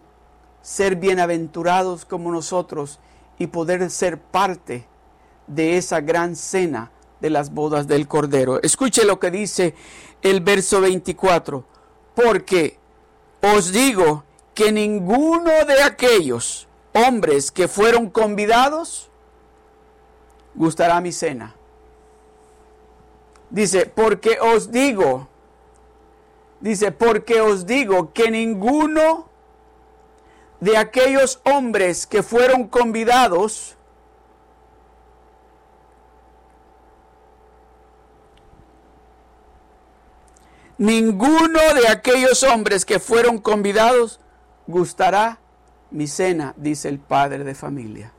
ser 0.62 0.96
bienaventurados 0.96 2.04
como 2.04 2.30
nosotros 2.30 2.98
y 3.38 3.46
poder 3.46 3.90
ser 3.90 4.18
parte 4.18 4.86
de 5.46 5.76
esa 5.76 6.00
gran 6.00 6.36
cena 6.36 6.90
de 7.20 7.30
las 7.30 7.52
bodas 7.52 7.86
del 7.86 8.06
Cordero. 8.08 8.62
Escuche 8.62 9.04
lo 9.04 9.18
que 9.18 9.30
dice 9.30 9.74
el 10.22 10.40
verso 10.40 10.80
24. 10.80 11.64
Porque 12.14 12.78
os 13.40 13.72
digo 13.72 14.24
que 14.54 14.72
ninguno 14.72 15.64
de 15.66 15.82
aquellos 15.82 16.68
hombres 16.92 17.50
que 17.50 17.68
fueron 17.68 18.10
convidados 18.10 19.08
gustará 20.54 21.00
mi 21.00 21.12
cena. 21.12 21.54
Dice, 23.48 23.86
porque 23.86 24.38
os 24.40 24.70
digo, 24.70 25.28
dice, 26.60 26.92
porque 26.92 27.40
os 27.40 27.66
digo 27.66 28.12
que 28.12 28.30
ninguno 28.30 29.29
de 30.60 30.76
aquellos 30.76 31.40
hombres 31.44 32.06
que 32.06 32.22
fueron 32.22 32.68
convidados 32.68 33.76
ninguno 40.76 41.60
de 41.74 41.88
aquellos 41.88 42.42
hombres 42.42 42.84
que 42.84 42.98
fueron 42.98 43.38
convidados 43.38 44.20
gustará 44.66 45.38
mi 45.90 46.06
cena, 46.06 46.54
dice 46.56 46.88
el 46.88 46.98
padre 46.98 47.44
de 47.44 47.54
familia. 47.54 48.12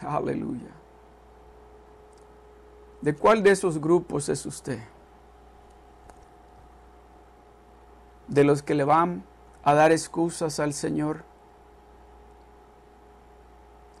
Aleluya. 0.00 0.70
¿De 3.00 3.14
cuál 3.14 3.42
de 3.42 3.50
esos 3.50 3.80
grupos 3.80 4.28
es 4.28 4.46
usted? 4.46 4.78
¿De 8.28 8.44
los 8.44 8.62
que 8.62 8.74
le 8.74 8.84
van 8.84 9.24
a 9.62 9.74
dar 9.74 9.92
excusas 9.92 10.58
al 10.60 10.72
Señor? 10.72 11.24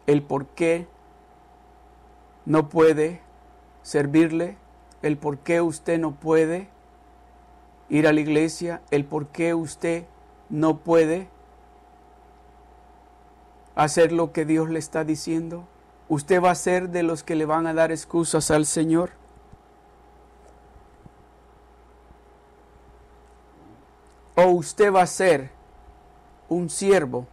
¿El 0.06 0.22
por 0.22 0.46
qué 0.46 0.86
no 2.44 2.68
puede 2.68 3.20
servirle? 3.82 4.56
¿El 5.02 5.16
por 5.16 5.38
qué 5.38 5.60
usted 5.60 5.98
no 5.98 6.14
puede 6.14 6.68
ir 7.88 8.06
a 8.08 8.12
la 8.12 8.20
iglesia? 8.20 8.82
¿El 8.90 9.04
por 9.04 9.28
qué 9.28 9.54
usted 9.54 10.06
no 10.48 10.78
puede 10.78 11.28
hacer 13.74 14.12
lo 14.12 14.32
que 14.32 14.44
Dios 14.44 14.70
le 14.70 14.78
está 14.78 15.04
diciendo? 15.04 15.68
¿Usted 16.08 16.42
va 16.42 16.50
a 16.50 16.54
ser 16.56 16.90
de 16.90 17.02
los 17.02 17.22
que 17.22 17.34
le 17.34 17.46
van 17.46 17.66
a 17.66 17.74
dar 17.74 17.90
excusas 17.92 18.50
al 18.50 18.66
Señor? 18.66 19.10
¿O 24.36 24.44
usted 24.48 24.92
va 24.92 25.02
a 25.02 25.06
ser 25.06 25.50
un 26.48 26.70
siervo 26.70 27.26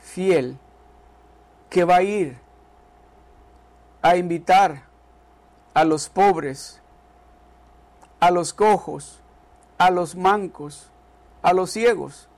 fiel 0.00 0.58
que 1.70 1.84
va 1.84 1.96
a 1.96 2.02
ir 2.02 2.38
a 4.02 4.16
invitar 4.16 4.82
a 5.74 5.84
los 5.84 6.08
pobres, 6.08 6.82
a 8.20 8.30
los 8.30 8.52
cojos, 8.52 9.20
a 9.78 9.90
los 9.90 10.16
mancos, 10.16 10.90
a 11.42 11.52
los 11.52 11.70
ciegos? 11.70 12.28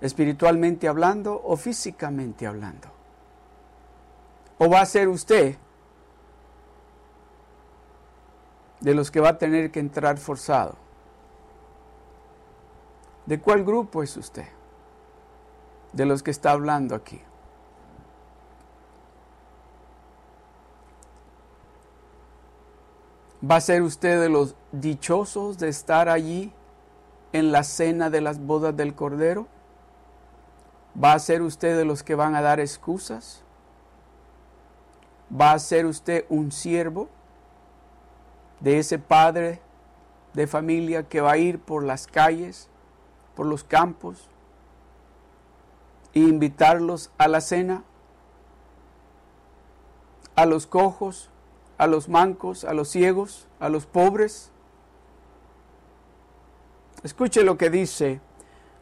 espiritualmente 0.00 0.88
hablando 0.88 1.40
o 1.44 1.56
físicamente 1.56 2.46
hablando? 2.46 2.88
¿O 4.58 4.68
va 4.68 4.80
a 4.80 4.86
ser 4.86 5.08
usted 5.08 5.56
de 8.80 8.94
los 8.94 9.10
que 9.10 9.20
va 9.20 9.30
a 9.30 9.38
tener 9.38 9.70
que 9.70 9.80
entrar 9.80 10.18
forzado? 10.18 10.76
¿De 13.26 13.40
cuál 13.40 13.64
grupo 13.64 14.02
es 14.02 14.16
usted? 14.16 14.46
De 15.92 16.06
los 16.06 16.22
que 16.22 16.30
está 16.30 16.52
hablando 16.52 16.94
aquí. 16.94 17.20
¿Va 23.48 23.56
a 23.56 23.60
ser 23.60 23.82
usted 23.82 24.20
de 24.20 24.28
los 24.28 24.56
dichosos 24.72 25.58
de 25.58 25.68
estar 25.68 26.08
allí 26.08 26.52
en 27.32 27.52
la 27.52 27.62
cena 27.62 28.10
de 28.10 28.20
las 28.20 28.40
bodas 28.40 28.76
del 28.76 28.94
Cordero? 28.94 29.46
¿Va 31.02 31.12
a 31.12 31.18
ser 31.18 31.42
usted 31.42 31.76
de 31.76 31.84
los 31.84 32.02
que 32.02 32.14
van 32.16 32.34
a 32.34 32.42
dar 32.42 32.58
excusas? 32.58 33.42
¿Va 35.30 35.52
a 35.52 35.58
ser 35.58 35.86
usted 35.86 36.24
un 36.28 36.50
siervo 36.50 37.08
de 38.60 38.78
ese 38.78 38.98
padre 38.98 39.60
de 40.34 40.46
familia 40.46 41.08
que 41.08 41.20
va 41.20 41.32
a 41.32 41.38
ir 41.38 41.58
por 41.58 41.84
las 41.84 42.06
calles, 42.06 42.68
por 43.34 43.46
los 43.46 43.64
campos, 43.64 44.28
e 46.14 46.20
invitarlos 46.20 47.10
a 47.18 47.28
la 47.28 47.40
cena? 47.40 47.84
A 50.34 50.46
los 50.46 50.66
cojos, 50.66 51.30
a 51.78 51.86
los 51.86 52.08
mancos, 52.08 52.64
a 52.64 52.74
los 52.74 52.88
ciegos, 52.88 53.46
a 53.60 53.68
los 53.68 53.86
pobres. 53.86 54.50
Escuche 57.02 57.42
lo 57.42 57.56
que 57.56 57.70
dice 57.70 58.20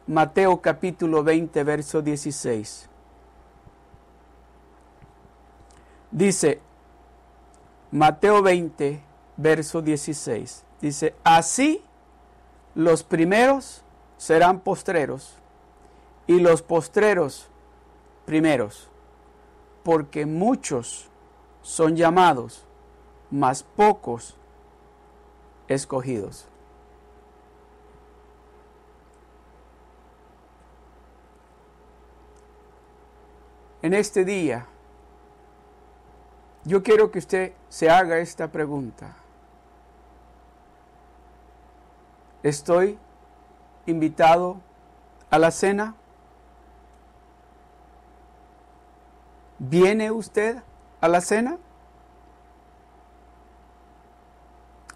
Mateo 0.07 0.61
capítulo 0.61 1.21
20, 1.23 1.63
verso 1.65 2.01
16. 2.01 2.89
Dice, 6.11 6.61
Mateo 7.91 8.41
20, 8.41 9.03
verso 9.37 9.81
16. 9.81 10.65
Dice, 10.81 11.15
así 11.23 11.81
los 12.75 13.03
primeros 13.03 13.83
serán 14.17 14.59
postreros 14.59 15.35
y 16.27 16.39
los 16.39 16.61
postreros 16.61 17.47
primeros, 18.25 18.89
porque 19.83 20.25
muchos 20.25 21.09
son 21.61 21.95
llamados, 21.95 22.65
mas 23.31 23.63
pocos 23.63 24.35
escogidos. 25.67 26.47
en 33.87 33.93
este 33.93 34.25
día, 34.25 34.65
yo 36.65 36.83
quiero 36.83 37.09
que 37.09 37.19
usted 37.19 37.53
se 37.69 37.89
haga 37.89 38.19
esta 38.19 38.51
pregunta. 38.51 39.15
¿Estoy 42.47 42.97
invitado 43.87 44.61
a 45.29 45.37
la 45.37 45.51
cena? 45.51 45.95
¿Viene 49.59 50.11
usted 50.11 50.63
a 51.01 51.09
la 51.09 51.19
cena? 51.19 51.57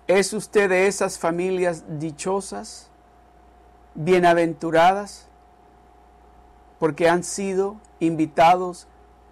¿Es 0.07 0.31
usted 0.31 0.69
de 0.69 0.87
esas 0.87 1.19
familias 1.19 1.83
dichosas, 1.99 2.89
bienaventuradas, 3.95 5.27
porque 6.79 7.09
han 7.09 7.25
sido 7.25 7.75
invitados 7.99 8.87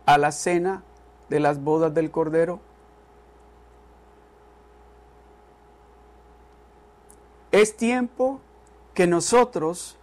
a 0.05 0.17
la 0.17 0.33
cena 0.33 0.83
de 1.29 1.39
las 1.39 1.63
bodas 1.63 1.93
del 1.93 2.11
Cordero? 2.11 2.59
Es 7.59 7.75
tiempo 7.75 8.39
que 8.93 9.05
nosotros, 9.05 9.97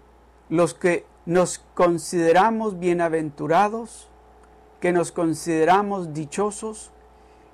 los 0.51 0.75
que 0.75 1.07
nos 1.25 1.65
consideramos 1.73 2.79
bienaventurados, 2.79 4.11
que 4.79 4.93
nos 4.93 5.11
consideramos 5.11 6.13
dichosos, 6.13 6.91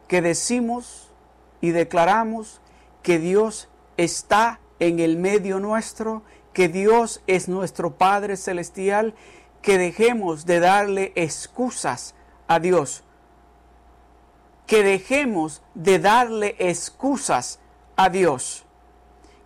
que 0.08 0.20
decimos 0.20 1.12
y 1.60 1.70
declaramos 1.70 2.60
que 3.04 3.20
Dios 3.20 3.68
está 3.96 4.58
en 4.80 4.98
el 4.98 5.18
medio 5.18 5.60
nuestro, 5.60 6.22
que 6.52 6.66
Dios 6.66 7.22
es 7.28 7.48
nuestro 7.48 7.92
Padre 7.92 8.36
Celestial 8.36 9.14
que 9.60 9.78
dejemos 9.78 10.46
de 10.46 10.58
darle 10.58 11.12
excusas 11.14 12.16
a 12.48 12.58
Dios, 12.58 13.04
que 14.66 14.82
dejemos 14.82 15.62
de 15.76 16.00
darle 16.00 16.56
excusas 16.58 17.60
a 17.94 18.08
Dios 18.08 18.66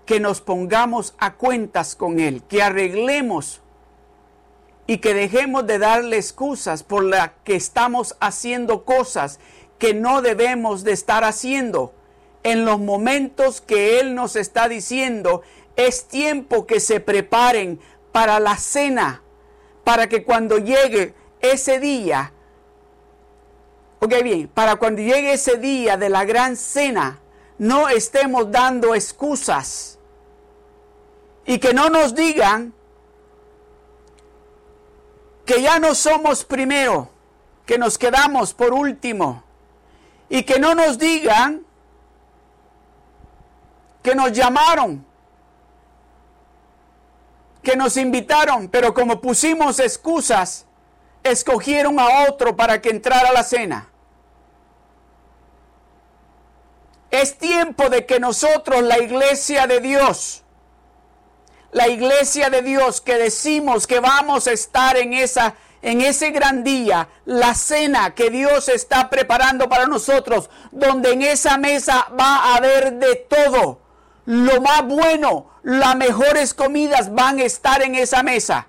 que 0.07 0.21
nos 0.21 0.41
pongamos 0.41 1.15
a 1.19 1.35
cuentas 1.35 1.97
con 1.97 2.21
Él, 2.21 2.43
que 2.49 2.63
arreglemos 2.63 3.61
y 4.87 4.99
que 4.99 5.15
dejemos 5.15 5.67
de 5.67 5.79
darle 5.79 6.17
excusas 6.17 6.85
por 6.85 7.05
las 7.05 7.33
que 7.45 7.57
estamos 7.57 8.17
haciendo 8.21 8.85
cosas 8.85 9.41
que 9.79 9.95
no 9.95 10.23
debemos 10.23 10.85
de 10.85 10.93
estar 10.93 11.25
haciendo. 11.25 11.93
En 12.45 12.65
los 12.65 12.79
momentos 12.79 13.61
que 13.61 13.99
Él 13.99 14.15
nos 14.15 14.37
está 14.37 14.69
diciendo, 14.69 15.43
es 15.75 16.07
tiempo 16.07 16.67
que 16.67 16.79
se 16.79 17.01
preparen 17.01 17.81
para 18.13 18.39
la 18.39 18.57
cena, 18.57 19.23
para 19.83 20.09
que 20.09 20.23
cuando 20.23 20.59
llegue 20.59 21.15
ese 21.41 21.81
día, 21.81 22.33
ok 23.99 24.15
bien, 24.23 24.49
para 24.49 24.77
cuando 24.77 25.03
llegue 25.03 25.33
ese 25.33 25.59
día 25.59 25.97
de 25.97 26.09
la 26.09 26.25
gran 26.25 26.57
cena, 26.57 27.21
no 27.59 27.89
estemos 27.89 28.51
dando 28.51 28.95
excusas 28.95 29.99
y 31.47 31.59
que 31.59 31.73
no 31.73 31.89
nos 31.89 32.15
digan 32.15 32.75
que 35.45 35.63
ya 35.63 35.79
no 35.79 35.95
somos 35.95 36.45
primero, 36.45 37.09
que 37.65 37.79
nos 37.79 37.97
quedamos 37.97 38.53
por 38.53 38.73
último 38.73 39.45
y 40.29 40.43
que 40.43 40.59
no 40.59 40.75
nos 40.75 40.99
digan 40.99 41.65
que 44.03 44.15
nos 44.15 44.33
llamaron, 44.33 45.05
que 47.63 47.75
nos 47.77 47.97
invitaron, 47.97 48.69
pero 48.69 48.95
como 48.95 49.21
pusimos 49.21 49.81
excusas, 49.81 50.65
escogieron 51.25 51.99
a 51.99 52.29
otro 52.29 52.55
para 52.55 52.81
que 52.81 52.91
entrara 52.91 53.31
a 53.31 53.33
la 53.33 53.43
cena. 53.43 53.89
Es 57.23 57.39
tiempo 57.39 57.89
de 57.89 58.05
que 58.05 58.21
nosotros, 58.21 58.83
la 58.83 58.99
iglesia 58.99 59.67
de 59.67 59.81
Dios, 59.81 60.43
la 61.73 61.89
iglesia 61.89 62.51
de 62.51 62.61
Dios 62.61 63.01
que 63.01 63.17
decimos 63.17 63.87
que 63.87 64.01
vamos 64.01 64.47
a 64.47 64.53
estar 64.53 64.97
en 64.99 65.14
esa 65.14 65.55
en 65.83 66.01
ese 66.01 66.31
gran 66.31 66.64
día, 66.64 67.09
la 67.27 67.55
cena 67.55 68.14
que 68.14 68.29
Dios 68.29 68.69
está 68.69 69.09
preparando 69.09 69.69
para 69.69 69.87
nosotros, 69.87 70.51
donde 70.73 71.12
en 71.12 71.23
esa 71.23 71.59
mesa 71.59 72.09
va 72.19 72.37
a 72.39 72.57
haber 72.57 72.95
de 72.95 73.14
todo. 73.14 73.81
Lo 74.25 74.61
más 74.61 74.85
bueno, 74.85 75.53
las 75.62 75.95
mejores 75.95 76.55
comidas 76.55 77.14
van 77.14 77.39
a 77.39 77.45
estar 77.45 77.83
en 77.83 77.95
esa 77.95 78.25
mesa. 78.25 78.67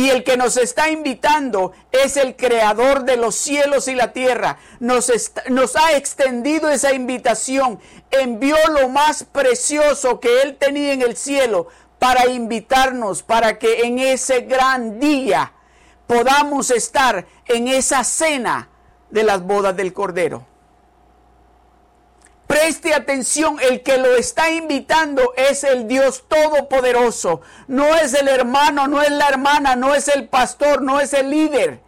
Y 0.00 0.08
el 0.08 0.24
que 0.24 0.38
nos 0.38 0.56
está 0.56 0.88
invitando 0.88 1.72
es 1.92 2.16
el 2.16 2.34
creador 2.34 3.04
de 3.04 3.18
los 3.18 3.34
cielos 3.34 3.86
y 3.86 3.94
la 3.94 4.14
tierra. 4.14 4.56
Nos, 4.78 5.12
nos, 5.50 5.76
ha 5.76 5.94
extendido 5.94 6.70
esa 6.70 6.94
invitación. 6.94 7.78
Envió 8.10 8.56
lo 8.70 8.88
más 8.88 9.24
precioso 9.24 10.18
que 10.18 10.40
él 10.40 10.56
tenía 10.56 10.94
en 10.94 11.02
el 11.02 11.18
cielo 11.18 11.66
para 11.98 12.30
invitarnos, 12.30 13.22
para 13.22 13.58
que 13.58 13.82
en 13.82 13.98
ese 13.98 14.40
gran 14.40 15.00
día 15.00 15.52
podamos 16.06 16.70
estar 16.70 17.26
en 17.44 17.68
esa 17.68 18.02
cena 18.02 18.70
de 19.10 19.22
las 19.22 19.42
bodas 19.42 19.76
del 19.76 19.92
Cordero. 19.92 20.46
Preste 22.50 22.94
atención, 22.94 23.58
el 23.60 23.84
que 23.84 23.96
lo 23.96 24.16
está 24.16 24.50
invitando 24.50 25.34
es 25.36 25.62
el 25.62 25.86
Dios 25.86 26.24
Todopoderoso. 26.26 27.42
No 27.68 27.94
es 27.94 28.12
el 28.12 28.26
hermano, 28.26 28.88
no 28.88 29.00
es 29.00 29.12
la 29.12 29.28
hermana, 29.28 29.76
no 29.76 29.94
es 29.94 30.08
el 30.08 30.26
pastor, 30.28 30.82
no 30.82 30.98
es 30.98 31.12
el 31.12 31.30
líder. 31.30 31.78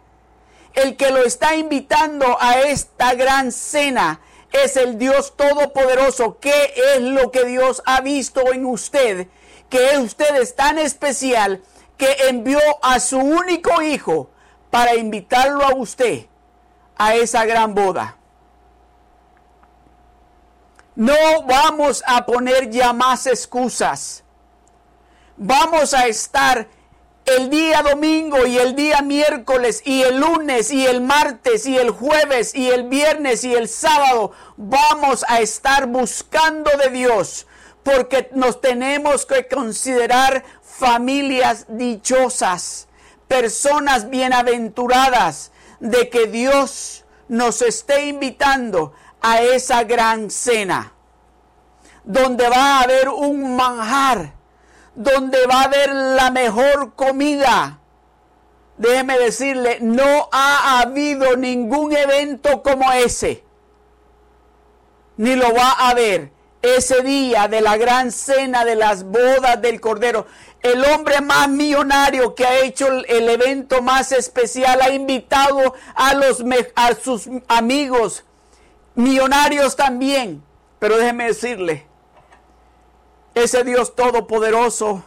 El 0.73 0.95
que 0.95 1.11
lo 1.11 1.17
está 1.25 1.57
invitando 1.57 2.37
a 2.39 2.61
esta 2.61 3.13
gran 3.13 3.51
cena 3.51 4.21
es 4.53 4.77
el 4.77 4.97
Dios 4.97 5.35
Todopoderoso. 5.35 6.39
¿Qué 6.39 6.73
es 6.95 7.01
lo 7.01 7.29
que 7.29 7.43
Dios 7.43 7.83
ha 7.85 7.99
visto 7.99 8.53
en 8.53 8.65
usted? 8.65 9.27
Que 9.69 9.97
usted 9.97 10.33
es 10.35 10.55
tan 10.55 10.79
especial 10.79 11.61
que 11.97 12.15
envió 12.29 12.61
a 12.81 13.01
su 13.01 13.19
único 13.19 13.81
hijo 13.81 14.29
para 14.71 14.95
invitarlo 14.95 15.65
a 15.65 15.75
usted 15.75 16.27
a 16.95 17.15
esa 17.15 17.43
gran 17.43 17.75
boda. 17.75 18.15
No 20.95 21.43
vamos 21.47 22.03
a 22.05 22.25
poner 22.25 22.69
ya 22.69 22.93
más 22.93 23.25
excusas. 23.25 24.23
Vamos 25.37 25.93
a 25.93 26.05
estar 26.05 26.67
el 27.25 27.49
día 27.49 27.81
domingo 27.81 28.45
y 28.45 28.57
el 28.57 28.75
día 28.75 29.01
miércoles 29.01 29.81
y 29.85 30.03
el 30.03 30.19
lunes 30.19 30.71
y 30.71 30.85
el 30.85 31.01
martes 31.01 31.65
y 31.65 31.77
el 31.77 31.89
jueves 31.89 32.53
y 32.53 32.69
el 32.69 32.83
viernes 32.83 33.43
y 33.43 33.53
el 33.55 33.67
sábado. 33.67 34.33
Vamos 34.57 35.25
a 35.27 35.39
estar 35.39 35.87
buscando 35.87 36.69
de 36.77 36.89
Dios 36.89 37.47
porque 37.81 38.29
nos 38.33 38.61
tenemos 38.61 39.25
que 39.25 39.47
considerar 39.47 40.43
familias 40.61 41.65
dichosas, 41.69 42.87
personas 43.27 44.09
bienaventuradas 44.09 45.51
de 45.79 46.09
que 46.09 46.27
Dios 46.27 47.03
nos 47.27 47.61
esté 47.61 48.05
invitando 48.05 48.93
a 49.23 49.41
esa 49.41 49.85
gran 49.85 50.29
cena, 50.29 50.91
donde 52.03 52.47
va 52.49 52.77
a 52.77 52.81
haber 52.81 53.07
un 53.07 53.55
manjar, 53.55 54.33
donde 54.93 55.47
va 55.47 55.61
a 55.61 55.63
haber 55.63 55.93
la 55.93 56.29
mejor 56.29 56.93
comida. 56.93 57.79
Déjeme 58.77 59.17
decirle, 59.17 59.77
no 59.81 60.27
ha 60.31 60.81
habido 60.81 61.37
ningún 61.37 61.95
evento 61.95 62.61
como 62.61 62.91
ese, 62.91 63.45
ni 65.15 65.35
lo 65.35 65.53
va 65.53 65.71
a 65.71 65.89
haber 65.91 66.31
ese 66.61 67.01
día 67.01 67.47
de 67.47 67.61
la 67.61 67.77
gran 67.77 68.11
cena 68.11 68.65
de 68.65 68.75
las 68.75 69.05
bodas 69.05 69.61
del 69.61 69.79
Cordero. 69.79 70.27
El 70.61 70.83
hombre 70.83 71.21
más 71.21 71.47
millonario 71.47 72.35
que 72.35 72.45
ha 72.45 72.59
hecho 72.59 72.87
el, 72.87 73.29
evento 73.29 73.81
más 73.81 74.11
especial 74.11 74.81
ha 74.81 74.89
invitado 74.89 75.75
a, 75.95 76.13
los, 76.13 76.43
a 76.75 76.93
sus 76.95 77.29
amigos, 77.47 78.25
millonarios 78.95 79.75
también. 79.75 80.43
Pero 80.79 80.97
déjeme 80.97 81.27
decirle, 81.27 81.87
ese 83.35 83.63
Dios 83.63 83.95
todopoderoso 83.95 85.03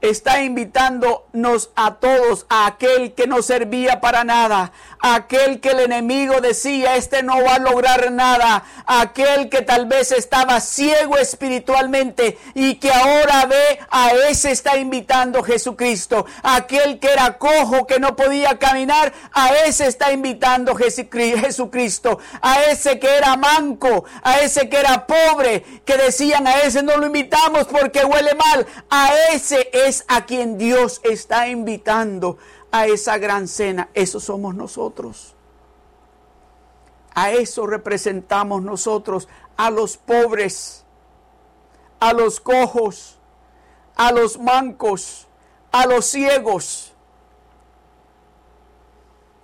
está 0.00 0.42
invitándonos 0.42 1.70
a 1.74 1.94
todos, 1.94 2.46
a 2.48 2.66
aquel 2.66 3.14
que 3.14 3.26
no 3.26 3.42
servía 3.42 4.00
para 4.00 4.24
nada, 4.24 4.72
aquel 5.02 5.60
que 5.60 5.70
el 5.70 5.80
enemigo 5.80 6.40
decía, 6.40 6.96
este 6.96 7.22
no 7.22 7.42
va 7.42 7.56
a 7.56 7.58
lograr 7.58 8.10
nada, 8.12 8.64
aquel 8.86 9.48
que 9.48 9.62
tal 9.62 9.86
vez 9.86 10.12
estaba 10.12 10.60
ciego 10.60 11.18
espiritualmente 11.18 12.38
y 12.54 12.76
que 12.76 12.90
ahora 12.90 13.44
ve, 13.46 13.80
a 13.90 14.12
ese 14.30 14.52
está 14.52 14.78
invitando 14.78 15.42
Jesucristo, 15.42 16.24
aquel 16.42 17.00
que 17.00 17.12
era 17.12 17.36
cojo, 17.36 17.86
que 17.86 17.98
no 17.98 18.14
podía 18.14 18.58
caminar, 18.58 19.12
a 19.32 19.52
ese 19.66 19.88
está 19.88 20.12
invitando 20.12 20.74
Jesucristo, 20.76 22.20
a 22.40 22.62
ese 22.62 23.00
que 23.00 23.16
era 23.16 23.36
manco, 23.36 24.04
a 24.22 24.38
ese 24.38 24.68
que 24.68 24.78
era 24.78 25.06
pobre, 25.06 25.64
que 25.84 25.96
decían, 25.96 26.46
a 26.46 26.60
ese 26.60 26.82
no 26.82 26.96
lo 26.96 27.06
invitamos 27.06 27.64
porque 27.64 28.04
huele 28.04 28.34
mal, 28.34 28.66
a 28.88 29.10
ese 29.32 29.68
es 29.72 30.04
a 30.06 30.24
quien 30.24 30.58
Dios 30.58 31.00
está 31.02 31.48
invitando 31.48 32.38
a 32.72 32.86
esa 32.86 33.18
gran 33.18 33.46
cena. 33.46 33.88
Eso 33.94 34.18
somos 34.18 34.54
nosotros. 34.54 35.36
A 37.14 37.30
eso 37.30 37.66
representamos 37.66 38.62
nosotros, 38.62 39.28
a 39.56 39.70
los 39.70 39.96
pobres, 39.98 40.84
a 42.00 42.12
los 42.12 42.40
cojos, 42.40 43.18
a 43.94 44.10
los 44.12 44.38
mancos, 44.38 45.28
a 45.70 45.86
los 45.86 46.06
ciegos 46.06 46.91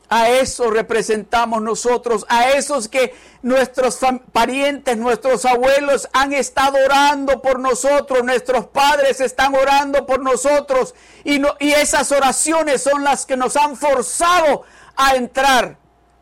a 0.09 0.31
eso 0.31 0.71
representamos 0.71 1.61
nosotros, 1.61 2.25
a 2.29 2.51
esos 2.51 2.89
que 2.89 3.15
nuestros 3.43 3.99
parientes, 4.33 4.97
nuestros 4.97 5.45
abuelos 5.45 6.09
han 6.13 6.33
estado 6.33 6.79
orando 6.83 7.43
por 7.43 7.59
nosotros, 7.59 8.25
nuestros 8.25 8.67
padres 8.67 9.21
están 9.21 9.55
orando 9.55 10.07
por 10.07 10.21
nosotros 10.21 10.95
y, 11.25 11.43
y 11.61 11.73
esas 11.73 12.11
oraciones 12.11 12.83
son 12.83 13.05
las 13.05 13.27
que 13.27 13.37
nos 13.37 13.57
han 13.57 13.77
forzado 13.77 14.63
a 14.97 15.15
entrar 15.15 15.77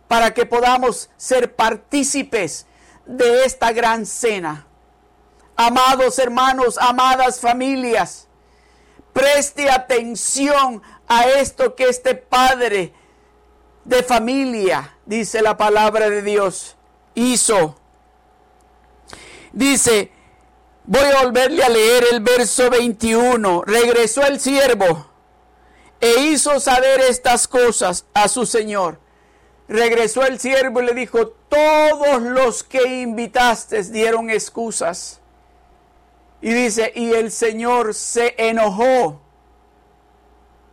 para 0.08 0.34
que 0.34 0.46
podamos 0.46 1.10
ser 1.16 1.54
partícipes 1.54 2.66
de 3.06 3.44
esta 3.44 3.72
gran 3.72 4.04
cena. 4.04 4.66
Amados 5.56 6.18
hermanos, 6.18 6.76
amadas 6.78 7.40
familias, 7.40 8.26
preste 9.12 9.70
atención 9.70 10.82
a 11.08 11.26
esto 11.28 11.74
que 11.76 11.84
este 11.84 12.14
Padre 12.14 12.92
de 13.86 14.02
familia, 14.02 14.96
dice 15.06 15.40
la 15.42 15.56
palabra 15.56 16.10
de 16.10 16.22
Dios, 16.22 16.76
hizo. 17.14 17.76
Dice, 19.52 20.10
voy 20.84 21.04
a 21.04 21.22
volverle 21.22 21.62
a 21.62 21.68
leer 21.68 22.04
el 22.12 22.20
verso 22.20 22.68
21. 22.68 23.62
Regresó 23.64 24.26
el 24.26 24.40
siervo 24.40 25.06
e 26.00 26.20
hizo 26.24 26.60
saber 26.60 27.00
estas 27.00 27.48
cosas 27.48 28.04
a 28.12 28.28
su 28.28 28.44
señor. 28.44 28.98
Regresó 29.68 30.24
el 30.24 30.38
siervo 30.38 30.80
y 30.80 30.86
le 30.86 30.94
dijo, 30.94 31.28
todos 31.48 32.22
los 32.22 32.62
que 32.64 33.00
invitaste 33.00 33.82
dieron 33.84 34.30
excusas. 34.30 35.20
Y 36.40 36.52
dice, 36.52 36.92
y 36.94 37.12
el 37.12 37.32
Señor 37.32 37.94
se 37.94 38.34
enojó, 38.36 39.20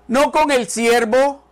no 0.08 0.32
con 0.32 0.52
el 0.52 0.68
siervo, 0.68 1.43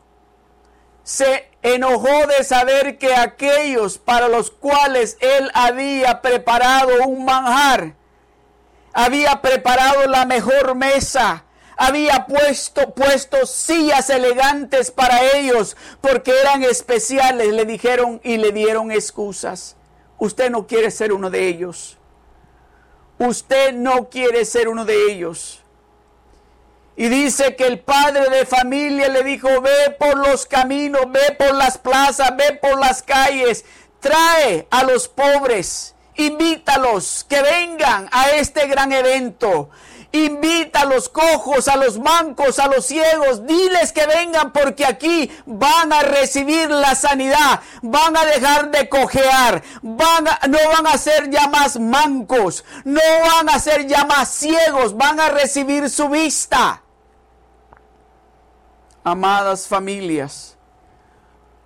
se 1.04 1.50
enojó 1.62 2.28
de 2.28 2.44
saber 2.44 2.98
que 2.98 3.14
aquellos 3.16 3.98
para 3.98 4.28
los 4.28 4.52
cuales 4.52 5.18
él 5.20 5.50
había 5.54 6.22
preparado 6.22 7.06
un 7.08 7.26
manjar, 7.26 7.96
había 8.94 9.42
preparado 9.42 10.08
la 10.08 10.26
mejor 10.26 10.76
mesa, 10.76 11.46
había 11.78 12.28
puesto, 12.28 13.46
sillas 13.46 14.10
elegantes 14.10 14.92
para 14.92 15.32
ellos 15.34 15.76
porque 16.00 16.32
eran 16.40 16.64
especiales, 16.64 17.48
le 17.48 17.66
dijeron 17.66 18.22
y 18.24 18.38
le 18.38 18.52
dieron 18.52 18.92
excusas. 18.92 19.76
Usted 20.20 20.52
no 20.52 20.68
quiere 20.68 20.92
ser 20.92 21.12
uno 21.12 21.32
de 21.32 21.48
ellos. 21.48 21.98
Usted 23.18 23.74
no 23.74 24.10
quiere 24.10 24.46
ser 24.46 24.68
uno 24.68 24.86
de 24.86 25.12
ellos. 25.12 25.61
Y 26.96 27.08
dice 27.10 27.56
que 27.56 27.68
el 27.68 27.80
padre 27.80 28.30
de 28.30 28.46
familia 28.46 29.08
le 29.08 29.24
dijo, 29.24 29.62
ve 29.62 29.96
por 29.98 30.18
los 30.18 30.46
caminos, 30.46 31.12
ve 31.12 31.36
por 31.38 31.56
las 31.56 31.78
plazas, 31.78 32.36
ve 32.36 32.60
por 32.62 32.80
las 32.80 33.02
calles, 33.02 33.66
trae 34.00 34.68
a 34.70 34.84
los 34.84 35.08
pobres, 35.08 35.96
invítalos 36.16 37.26
que 37.28 37.42
vengan 37.42 38.10
a 38.12 38.32
este 38.32 38.68
gran 38.68 38.92
evento. 38.92 39.70
Invita 40.14 40.82
a 40.82 40.86
los 40.86 41.08
cojos, 41.08 41.70
a 41.70 41.78
los 41.78 41.98
mancos, 41.98 42.60
a 42.60 42.68
los 42.68 42.86
ciegos. 42.86 43.46
Diles 43.46 43.94
que 43.94 44.06
vengan 44.06 44.52
porque 44.52 44.86
aquí 44.86 45.32
van 45.46 45.94
a 45.94 46.02
recibir 46.02 46.70
la 46.70 46.96
sanidad. 46.96 47.62
Van 47.82 48.18
a 48.18 48.26
dejar 48.26 48.72
de 48.72 48.90
cojear. 48.90 49.64
Van 49.82 50.26
no 50.50 50.58
van 50.74 50.88
a 50.88 50.98
ser 50.98 51.30
ya 51.30 51.48
más 51.48 51.80
mancos. 51.80 52.66
No 52.84 53.02
van 53.36 53.50
a 53.50 53.60
ser 53.60 53.88
ya 53.88 54.04
más 54.04 54.28
ciegos. 54.30 54.98
Van 54.98 55.20
a 55.20 55.30
recibir 55.30 55.90
su 55.90 56.10
vista. 56.10 56.82
Amadas 59.04 59.68
familias. 59.68 60.58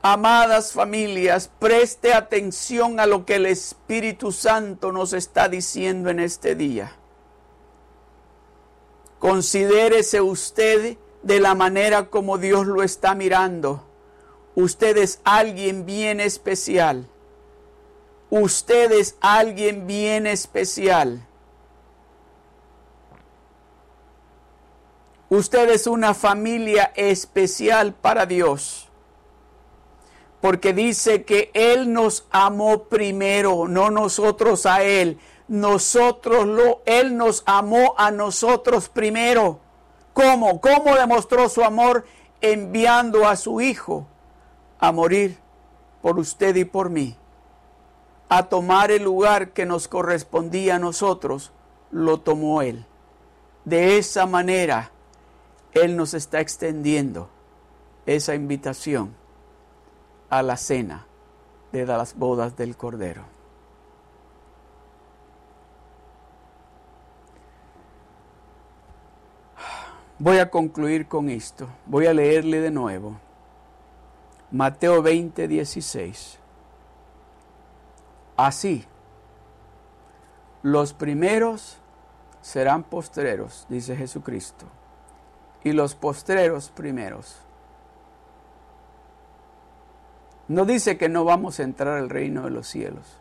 Amadas 0.07 0.71
familias, 0.71 1.49
preste 1.57 2.13
atención 2.13 2.99
a 2.99 3.07
lo 3.07 3.25
que 3.25 3.37
el 3.37 3.47
Espíritu 3.47 4.31
Santo 4.31 4.91
nos 4.91 5.13
está 5.13 5.49
diciendo 5.49 6.11
en 6.11 6.19
este 6.19 6.53
día. 6.53 6.91
Considérese 9.25 10.21
usted 10.21 10.97
de 11.23 11.39
la 11.39 11.55
manera 11.55 12.11
como 12.11 12.37
Dios 12.37 12.67
lo 12.67 12.83
está 12.83 13.15
mirando. 13.15 13.83
Usted 14.53 14.97
es 14.97 15.19
alguien 15.23 15.87
bien 15.87 16.19
especial. 16.19 17.07
Usted 18.29 18.91
es 18.91 19.17
alguien 19.21 19.87
bien 19.87 20.27
especial. 20.27 21.25
Usted 25.29 25.71
es 25.71 25.87
una 25.87 26.13
familia 26.13 26.93
especial 26.95 27.95
para 27.95 28.27
Dios. 28.27 28.89
Porque 30.39 30.71
dice 30.71 31.23
que 31.23 31.49
Él 31.55 31.91
nos 31.91 32.27
amó 32.29 32.83
primero, 32.83 33.67
no 33.67 33.89
nosotros 33.89 34.67
a 34.67 34.83
Él 34.83 35.17
nosotros 35.47 36.45
lo, 36.45 36.81
Él 36.85 37.17
nos 37.17 37.43
amó 37.45 37.93
a 37.97 38.11
nosotros 38.11 38.89
primero. 38.89 39.59
¿Cómo? 40.13 40.61
¿Cómo 40.61 40.95
demostró 40.95 41.49
su 41.49 41.63
amor? 41.63 42.05
Enviando 42.41 43.27
a 43.27 43.35
su 43.35 43.61
Hijo 43.61 44.07
a 44.79 44.91
morir 44.91 45.37
por 46.01 46.19
usted 46.19 46.55
y 46.55 46.65
por 46.65 46.89
mí. 46.89 47.17
A 48.29 48.49
tomar 48.49 48.91
el 48.91 49.03
lugar 49.03 49.51
que 49.51 49.65
nos 49.65 49.87
correspondía 49.87 50.75
a 50.75 50.79
nosotros, 50.79 51.51
lo 51.91 52.19
tomó 52.19 52.61
Él. 52.61 52.85
De 53.65 53.97
esa 53.97 54.25
manera, 54.25 54.91
Él 55.73 55.95
nos 55.95 56.13
está 56.13 56.39
extendiendo 56.39 57.29
esa 58.05 58.35
invitación 58.35 59.15
a 60.29 60.41
la 60.41 60.57
cena 60.57 61.05
de 61.71 61.85
las 61.85 62.15
bodas 62.15 62.55
del 62.55 62.75
Cordero. 62.77 63.34
Voy 70.17 70.37
a 70.37 70.49
concluir 70.49 71.07
con 71.07 71.29
esto. 71.29 71.67
Voy 71.85 72.05
a 72.05 72.13
leerle 72.13 72.61
de 72.61 72.71
nuevo. 72.71 73.19
Mateo 74.49 75.01
20, 75.01 75.45
16. 75.49 76.39
Así, 78.37 78.85
los 80.61 80.93
primeros 80.93 81.77
serán 82.41 82.83
postreros, 82.83 83.65
dice 83.67 83.95
Jesucristo, 83.95 84.65
y 85.63 85.73
los 85.73 85.95
postreros 85.95 86.69
primeros. 86.69 87.37
No 90.47 90.63
dice 90.63 90.97
que 90.97 91.09
no 91.09 91.25
vamos 91.25 91.59
a 91.59 91.63
entrar 91.63 91.97
al 91.97 92.09
reino 92.09 92.43
de 92.43 92.51
los 92.51 92.67
cielos. 92.67 93.19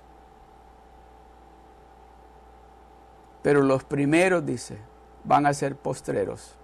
Pero 3.42 3.62
los 3.62 3.82
primeros, 3.82 4.46
dice, 4.46 4.78
van 5.24 5.46
a 5.46 5.54
ser 5.54 5.74
postreros 5.74 6.56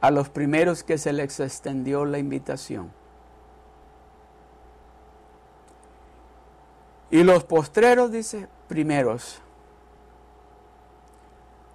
a 0.00 0.10
los 0.10 0.28
primeros 0.28 0.82
que 0.82 0.98
se 0.98 1.12
les 1.12 1.40
extendió 1.40 2.04
la 2.04 2.18
invitación. 2.18 2.90
Y 7.10 7.24
los 7.24 7.44
postreros, 7.44 8.12
dice, 8.12 8.48
primeros. 8.68 9.40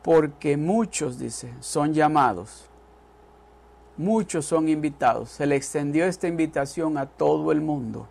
Porque 0.01 0.55
muchos, 0.55 1.19
dice, 1.19 1.53
son 1.59 1.93
llamados. 1.93 2.69
Muchos 3.97 4.45
son 4.45 4.69
invitados. 4.69 5.29
Se 5.29 5.45
le 5.45 5.55
extendió 5.55 6.05
esta 6.05 6.27
invitación 6.27 6.97
a 6.97 7.05
todo 7.05 7.51
el 7.51 7.61
mundo. 7.61 8.07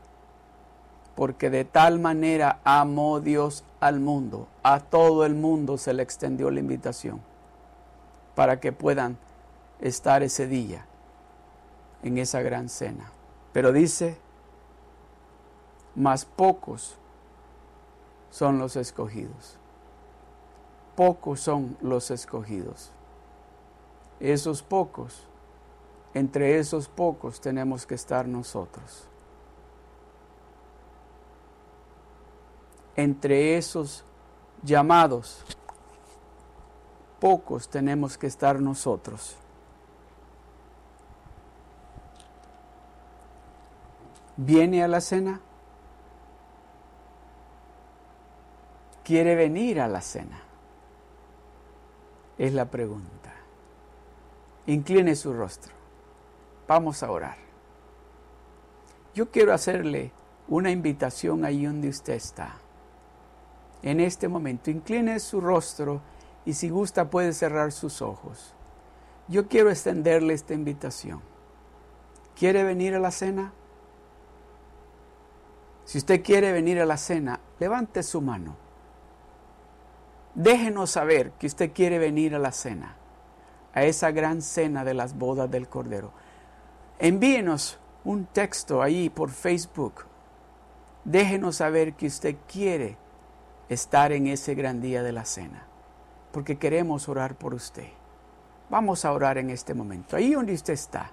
Porque 1.15 1.51
de 1.51 1.65
tal 1.65 1.99
manera 1.99 2.61
amó 2.65 3.21
Dios 3.21 3.65
al 3.81 4.01
mundo. 4.01 4.49
A 4.63 4.81
todo 4.81 5.25
el 5.25 5.35
mundo 5.35 5.79
se 5.79 5.95
le 5.95 6.03
extendió 6.03 6.51
la 6.51 6.61
invitación. 6.61 7.21
Para 8.35 8.61
que 8.61 8.73
puedan 8.73 9.17
estar 9.81 10.23
ese 10.23 10.47
día 10.47 10.87
en 12.03 12.19
esa 12.19 12.43
gran 12.43 12.69
cena. 12.69 13.11
Pero 13.53 13.73
dice, 13.73 14.19
más 15.95 16.25
pocos 16.25 16.97
son 18.31 18.59
los 18.59 18.77
escogidos. 18.77 19.59
Pocos 20.97 21.41
son 21.41 21.77
los 21.81 22.11
escogidos. 22.11 22.91
Esos 24.21 24.63
pocos, 24.63 25.27
entre 26.15 26.59
esos 26.59 26.89
pocos 26.89 27.41
tenemos 27.41 27.87
que 27.87 27.95
estar 27.95 28.27
nosotros. 28.27 29.09
Entre 32.97 33.57
esos 33.57 34.05
llamados, 34.63 35.45
pocos 37.19 37.69
tenemos 37.69 38.17
que 38.17 38.27
estar 38.27 38.61
nosotros. 38.61 39.37
¿Viene 44.37 44.83
a 44.83 44.89
la 44.89 45.01
cena? 45.01 45.41
¿Quiere 49.05 49.35
venir 49.35 49.81
a 49.81 49.87
la 49.87 50.01
cena? 50.01 50.43
Es 52.39 52.53
la 52.53 52.65
pregunta. 52.71 53.33
Incline 54.67 55.15
su 55.15 55.33
rostro. 55.33 55.73
Vamos 56.67 57.03
a 57.03 57.11
orar. 57.11 57.37
Yo 59.15 59.31
quiero 59.31 59.53
hacerle 59.53 60.11
una 60.49 60.71
invitación 60.71 61.45
ahí 61.45 61.67
donde 61.67 61.89
usted 61.89 62.15
está. 62.15 62.57
En 63.83 64.01
este 64.01 64.27
momento, 64.27 64.71
incline 64.71 65.21
su 65.21 65.41
rostro 65.41 66.01
y 66.45 66.55
si 66.55 66.71
gusta 66.71 67.11
puede 67.11 67.33
cerrar 67.33 67.71
sus 67.71 68.03
ojos. 68.03 68.55
Yo 69.29 69.47
quiero 69.47 69.71
extenderle 69.71 70.35
esta 70.35 70.55
invitación. 70.55 71.21
¿Quiere 72.35 72.65
venir 72.65 72.95
a 72.95 72.99
la 72.99 73.11
cena? 73.11 73.53
Si 75.85 75.99
usted 75.99 76.23
quiere 76.23 76.53
venir 76.53 76.81
a 76.81 76.87
la 76.87 76.97
cena, 76.97 77.41
levante 77.59 78.03
su 78.03 78.21
mano. 78.21 78.57
Déjenos 80.35 80.91
saber 80.91 81.33
que 81.33 81.47
usted 81.47 81.73
quiere 81.73 81.99
venir 81.99 82.35
a 82.35 82.39
la 82.39 82.53
cena, 82.53 82.97
a 83.73 83.85
esa 83.85 84.11
gran 84.11 84.43
cena 84.43 84.85
de 84.85 84.95
las 84.95 85.17
bodas 85.17 85.51
del 85.51 85.69
Cordero. 85.69 86.13
Envíenos 86.99 87.79
un 88.05 88.27
texto 88.27 88.83
ahí 88.83 89.11
por 89.11 89.31
Facebook. 89.31 90.07
Déjenos 91.05 91.57
saber 91.57 91.95
que 91.95 92.07
usted 92.07 92.37
quiere 92.49 92.97
estar 93.69 94.13
en 94.13 94.27
ese 94.27 94.55
gran 94.55 94.81
día 94.81 95.03
de 95.03 95.13
la 95.13 95.25
cena, 95.25 95.67
porque 96.33 96.57
queremos 96.57 97.09
orar 97.09 97.37
por 97.37 97.55
usted. 97.55 97.89
Vamos 98.71 99.05
a 99.05 99.13
orar 99.13 99.39
en 99.39 99.51
este 99.51 99.75
momento. 99.75 100.17
Ahí 100.17 100.33
donde 100.33 100.55
usted 100.55 100.73
está, 100.73 101.13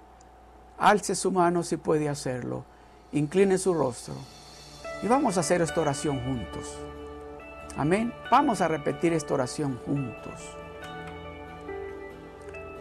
alce 0.77 1.13
su 1.13 1.31
mano 1.31 1.61
si 1.61 1.77
puede 1.77 2.07
hacerlo 2.09 2.63
incline 3.11 3.57
su 3.57 3.73
rostro 3.73 4.15
y 5.01 5.07
vamos 5.07 5.37
a 5.37 5.41
hacer 5.41 5.61
esta 5.61 5.81
oración 5.81 6.19
juntos. 6.21 6.77
Amén. 7.77 8.13
Vamos 8.29 8.61
a 8.61 8.67
repetir 8.67 9.13
esta 9.13 9.33
oración 9.33 9.79
juntos. 9.85 10.33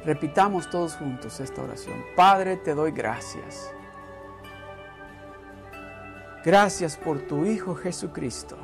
Repitamos 0.05 0.69
todos 0.71 0.97
juntos 0.97 1.41
esta 1.41 1.63
oración. 1.63 2.03
Padre, 2.17 2.57
te 2.57 2.75
doy 2.75 2.91
gracias. 2.91 3.73
Gracias 6.43 6.97
por 6.97 7.21
tu 7.21 7.45
Hijo 7.45 7.75
Jesucristo, 7.75 8.57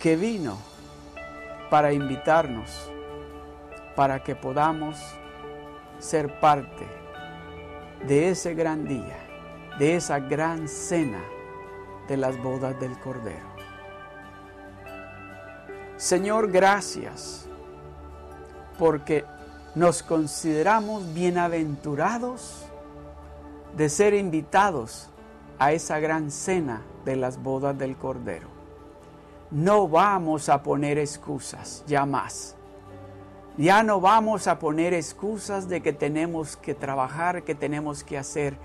que 0.00 0.16
vino 0.16 0.58
para 1.70 1.92
invitarnos, 1.92 2.90
para 3.94 4.24
que 4.24 4.34
podamos 4.34 4.98
ser 6.00 6.40
parte 6.40 6.86
de 8.08 8.30
ese 8.30 8.54
gran 8.54 8.86
día, 8.88 9.18
de 9.78 9.96
esa 9.96 10.18
gran 10.18 10.68
cena 10.68 11.22
de 12.08 12.16
las 12.16 12.40
bodas 12.42 12.78
del 12.80 12.98
Cordero. 12.98 13.46
Señor, 15.96 16.50
gracias 16.50 17.46
porque 18.78 19.24
nos 19.74 20.02
consideramos 20.02 21.12
bienaventurados 21.12 22.64
de 23.76 23.88
ser 23.88 24.14
invitados 24.14 25.08
a 25.58 25.72
esa 25.72 25.98
gran 25.98 26.30
cena 26.30 26.82
de 27.04 27.16
las 27.16 27.42
bodas 27.42 27.76
del 27.76 27.96
Cordero. 27.96 28.48
No 29.50 29.88
vamos 29.88 30.48
a 30.48 30.62
poner 30.62 30.98
excusas, 30.98 31.82
ya 31.86 32.04
más. 32.06 32.54
Ya 33.56 33.82
no 33.82 34.00
vamos 34.00 34.46
a 34.46 34.58
poner 34.58 34.94
excusas 34.94 35.68
de 35.68 35.80
que 35.80 35.92
tenemos 35.92 36.56
que 36.56 36.74
trabajar, 36.74 37.42
que 37.42 37.54
tenemos 37.54 38.04
que 38.04 38.16
hacer, 38.18 38.56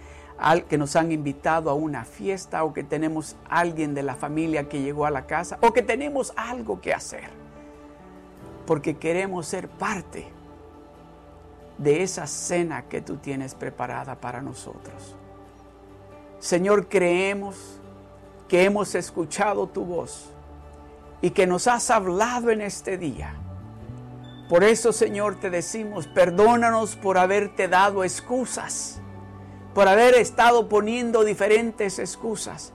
que 0.67 0.77
nos 0.77 0.95
han 0.95 1.11
invitado 1.11 1.69
a 1.69 1.73
una 1.73 2.05
fiesta 2.05 2.63
o 2.63 2.73
que 2.73 2.83
tenemos 2.83 3.35
alguien 3.49 3.93
de 3.93 4.03
la 4.03 4.15
familia 4.15 4.67
que 4.67 4.81
llegó 4.81 5.05
a 5.05 5.11
la 5.11 5.25
casa 5.25 5.57
o 5.61 5.71
que 5.73 5.81
tenemos 5.81 6.33
algo 6.35 6.81
que 6.81 6.93
hacer 6.93 7.43
porque 8.65 8.97
queremos 8.97 9.47
ser 9.47 9.67
parte 9.67 10.27
de 11.77 12.03
esa 12.03 12.27
cena 12.27 12.83
que 12.83 13.01
tú 13.01 13.17
tienes 13.17 13.55
preparada 13.55 14.15
para 14.15 14.41
nosotros. 14.41 15.15
Señor, 16.39 16.87
creemos 16.87 17.79
que 18.47 18.63
hemos 18.63 18.95
escuchado 18.95 19.67
tu 19.67 19.83
voz 19.85 20.29
y 21.21 21.31
que 21.31 21.47
nos 21.47 21.67
has 21.67 21.89
hablado 21.89 22.51
en 22.51 22.61
este 22.61 22.97
día. 22.97 23.33
Por 24.49 24.63
eso, 24.63 24.91
Señor, 24.91 25.39
te 25.39 25.49
decimos, 25.49 26.07
perdónanos 26.07 26.95
por 26.95 27.17
haberte 27.17 27.67
dado 27.67 28.03
excusas, 28.03 29.01
por 29.73 29.87
haber 29.87 30.15
estado 30.15 30.69
poniendo 30.69 31.23
diferentes 31.23 31.99
excusas. 31.99 32.73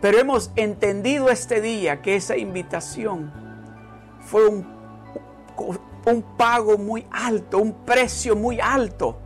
Pero 0.00 0.18
hemos 0.18 0.50
entendido 0.56 1.28
este 1.28 1.60
día 1.60 2.00
que 2.00 2.16
esa 2.16 2.36
invitación 2.36 3.30
fue 4.20 4.48
un 4.48 4.80
un 6.06 6.22
pago 6.22 6.78
muy 6.78 7.06
alto, 7.10 7.58
un 7.58 7.72
precio 7.72 8.36
muy 8.36 8.60
alto 8.60 9.16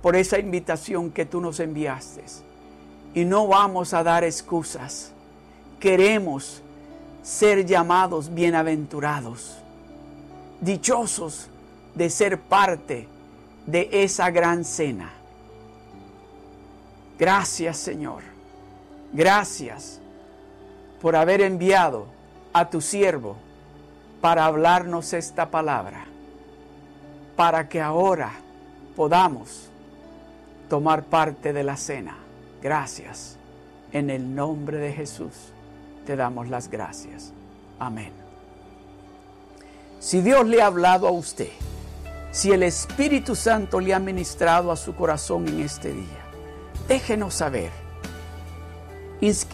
por 0.00 0.16
esa 0.16 0.38
invitación 0.38 1.10
que 1.10 1.26
tú 1.26 1.40
nos 1.40 1.60
enviaste. 1.60 2.24
Y 3.14 3.24
no 3.24 3.46
vamos 3.46 3.92
a 3.94 4.02
dar 4.02 4.24
excusas. 4.24 5.12
Queremos 5.78 6.62
ser 7.22 7.66
llamados 7.66 8.32
bienaventurados, 8.32 9.58
dichosos 10.60 11.48
de 11.94 12.10
ser 12.10 12.40
parte 12.40 13.06
de 13.66 13.88
esa 13.92 14.30
gran 14.30 14.64
cena. 14.64 15.12
Gracias 17.18 17.76
Señor. 17.78 18.22
Gracias 19.12 20.00
por 21.00 21.16
haber 21.16 21.40
enviado 21.40 22.06
a 22.52 22.70
tu 22.70 22.80
siervo 22.80 23.36
para 24.20 24.44
hablarnos 24.44 25.12
esta 25.12 25.50
palabra, 25.50 26.06
para 27.36 27.68
que 27.68 27.80
ahora 27.80 28.32
podamos 28.94 29.68
tomar 30.68 31.04
parte 31.04 31.52
de 31.52 31.64
la 31.64 31.76
cena. 31.76 32.16
Gracias. 32.62 33.36
En 33.92 34.08
el 34.08 34.34
nombre 34.34 34.78
de 34.78 34.92
Jesús 34.92 35.52
te 36.06 36.16
damos 36.16 36.48
las 36.48 36.70
gracias. 36.70 37.32
Amén. 37.78 38.12
Si 39.98 40.20
Dios 40.22 40.46
le 40.46 40.62
ha 40.62 40.66
hablado 40.66 41.06
a 41.06 41.10
usted, 41.10 41.50
si 42.30 42.52
el 42.52 42.62
Espíritu 42.62 43.34
Santo 43.34 43.80
le 43.80 43.92
ha 43.92 43.98
ministrado 43.98 44.72
a 44.72 44.76
su 44.76 44.94
corazón 44.94 45.46
en 45.48 45.60
este 45.60 45.92
día, 45.92 46.21
déjenos 46.88 47.34
saber. 47.34 47.70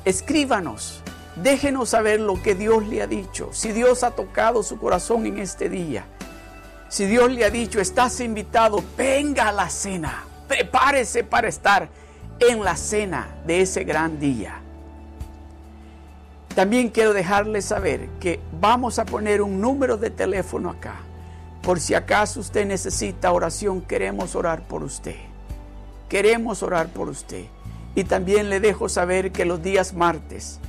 Escríbanos 0.04 1.02
Déjenos 1.42 1.90
saber 1.90 2.20
lo 2.20 2.42
que 2.42 2.54
Dios 2.54 2.86
le 2.88 3.00
ha 3.00 3.06
dicho. 3.06 3.50
Si 3.52 3.72
Dios 3.72 4.02
ha 4.02 4.10
tocado 4.10 4.62
su 4.62 4.78
corazón 4.78 5.26
en 5.26 5.38
este 5.38 5.68
día. 5.68 6.04
Si 6.88 7.04
Dios 7.06 7.30
le 7.30 7.44
ha 7.44 7.50
dicho, 7.50 7.80
estás 7.80 8.20
invitado, 8.20 8.82
venga 8.96 9.48
a 9.48 9.52
la 9.52 9.68
cena. 9.68 10.24
Prepárese 10.48 11.22
para 11.22 11.48
estar 11.48 11.88
en 12.40 12.64
la 12.64 12.76
cena 12.76 13.28
de 13.46 13.60
ese 13.60 13.84
gran 13.84 14.18
día. 14.18 14.60
También 16.54 16.88
quiero 16.88 17.12
dejarles 17.12 17.66
saber 17.66 18.08
que 18.18 18.40
vamos 18.60 18.98
a 18.98 19.04
poner 19.04 19.42
un 19.42 19.60
número 19.60 19.96
de 19.96 20.10
teléfono 20.10 20.70
acá. 20.70 20.96
Por 21.62 21.78
si 21.78 21.94
acaso 21.94 22.40
usted 22.40 22.66
necesita 22.66 23.30
oración, 23.30 23.80
queremos 23.80 24.34
orar 24.34 24.66
por 24.66 24.82
usted. 24.82 25.27
Queremos 26.08 26.62
orar 26.62 26.88
por 26.88 27.08
usted. 27.08 27.46
Y 27.94 28.04
también 28.04 28.48
le 28.48 28.60
dejo 28.60 28.88
saber 28.88 29.32
que 29.32 29.44
los 29.44 29.62
días 29.62 29.94
martes 29.94 30.60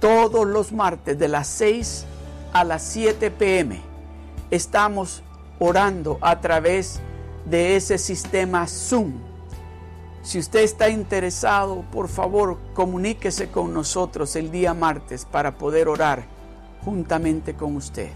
todos 0.00 0.46
los 0.46 0.72
martes 0.72 1.18
de 1.18 1.28
las 1.28 1.48
6 1.48 2.04
a 2.52 2.64
las 2.64 2.82
7 2.84 3.30
pm 3.32 3.80
estamos 4.50 5.22
orando 5.58 6.18
a 6.20 6.40
través 6.40 7.00
de 7.44 7.76
ese 7.76 7.98
sistema 7.98 8.66
Zoom. 8.66 9.14
Si 10.22 10.38
usted 10.38 10.60
está 10.60 10.88
interesado, 10.88 11.84
por 11.90 12.08
favor, 12.08 12.58
comuníquese 12.74 13.50
con 13.50 13.72
nosotros 13.74 14.36
el 14.36 14.50
día 14.50 14.74
martes 14.74 15.24
para 15.24 15.58
poder 15.58 15.88
orar 15.88 16.24
juntamente 16.84 17.54
con 17.54 17.76
usted. 17.76 18.10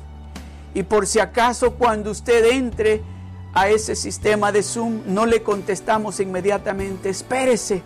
Y 0.74 0.84
por 0.84 1.06
si 1.06 1.18
acaso 1.18 1.74
cuando 1.74 2.10
usted 2.10 2.44
entre 2.52 3.02
a 3.54 3.68
ese 3.68 3.94
sistema 3.96 4.52
de 4.52 4.62
Zoom 4.62 5.02
no 5.06 5.26
le 5.26 5.42
contestamos 5.42 6.20
inmediatamente, 6.20 7.10
espérese, 7.10 7.82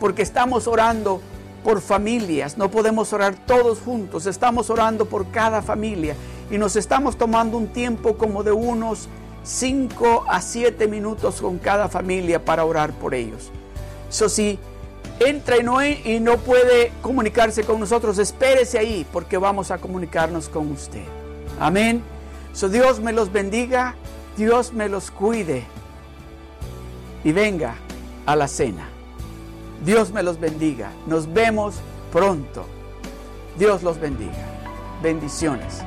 porque 0.00 0.22
estamos 0.22 0.66
orando 0.66 1.20
por 1.64 1.80
familias, 1.80 2.58
no 2.58 2.70
podemos 2.70 3.12
orar 3.12 3.34
todos 3.46 3.80
juntos, 3.80 4.26
estamos 4.26 4.70
orando 4.70 5.06
por 5.06 5.30
cada 5.30 5.62
familia 5.62 6.14
y 6.50 6.58
nos 6.58 6.76
estamos 6.76 7.16
tomando 7.16 7.56
un 7.56 7.68
tiempo 7.68 8.16
como 8.16 8.42
de 8.42 8.52
unos 8.52 9.08
5 9.42 10.26
a 10.28 10.40
7 10.40 10.86
minutos 10.88 11.40
con 11.40 11.58
cada 11.58 11.88
familia 11.88 12.44
para 12.44 12.64
orar 12.64 12.92
por 12.92 13.14
ellos. 13.14 13.50
Eso 14.08 14.28
sí, 14.28 14.58
entra 15.20 15.58
y 15.58 15.62
no, 15.62 15.84
y 15.84 16.20
no 16.20 16.36
puede 16.38 16.92
comunicarse 17.02 17.64
con 17.64 17.80
nosotros, 17.80 18.18
espérese 18.18 18.78
ahí 18.78 19.06
porque 19.12 19.38
vamos 19.38 19.70
a 19.70 19.78
comunicarnos 19.78 20.48
con 20.48 20.70
usted. 20.70 21.04
Amén. 21.58 22.02
So 22.52 22.68
Dios 22.68 23.00
me 23.00 23.12
los 23.12 23.32
bendiga, 23.32 23.94
Dios 24.36 24.72
me 24.72 24.88
los 24.88 25.10
cuide 25.10 25.64
y 27.24 27.32
venga 27.32 27.74
a 28.26 28.36
la 28.36 28.48
cena. 28.48 28.88
Dios 29.84 30.12
me 30.12 30.22
los 30.22 30.38
bendiga. 30.38 30.90
Nos 31.06 31.32
vemos 31.32 31.76
pronto. 32.12 32.66
Dios 33.58 33.82
los 33.82 33.98
bendiga. 33.98 34.44
Bendiciones. 35.02 35.82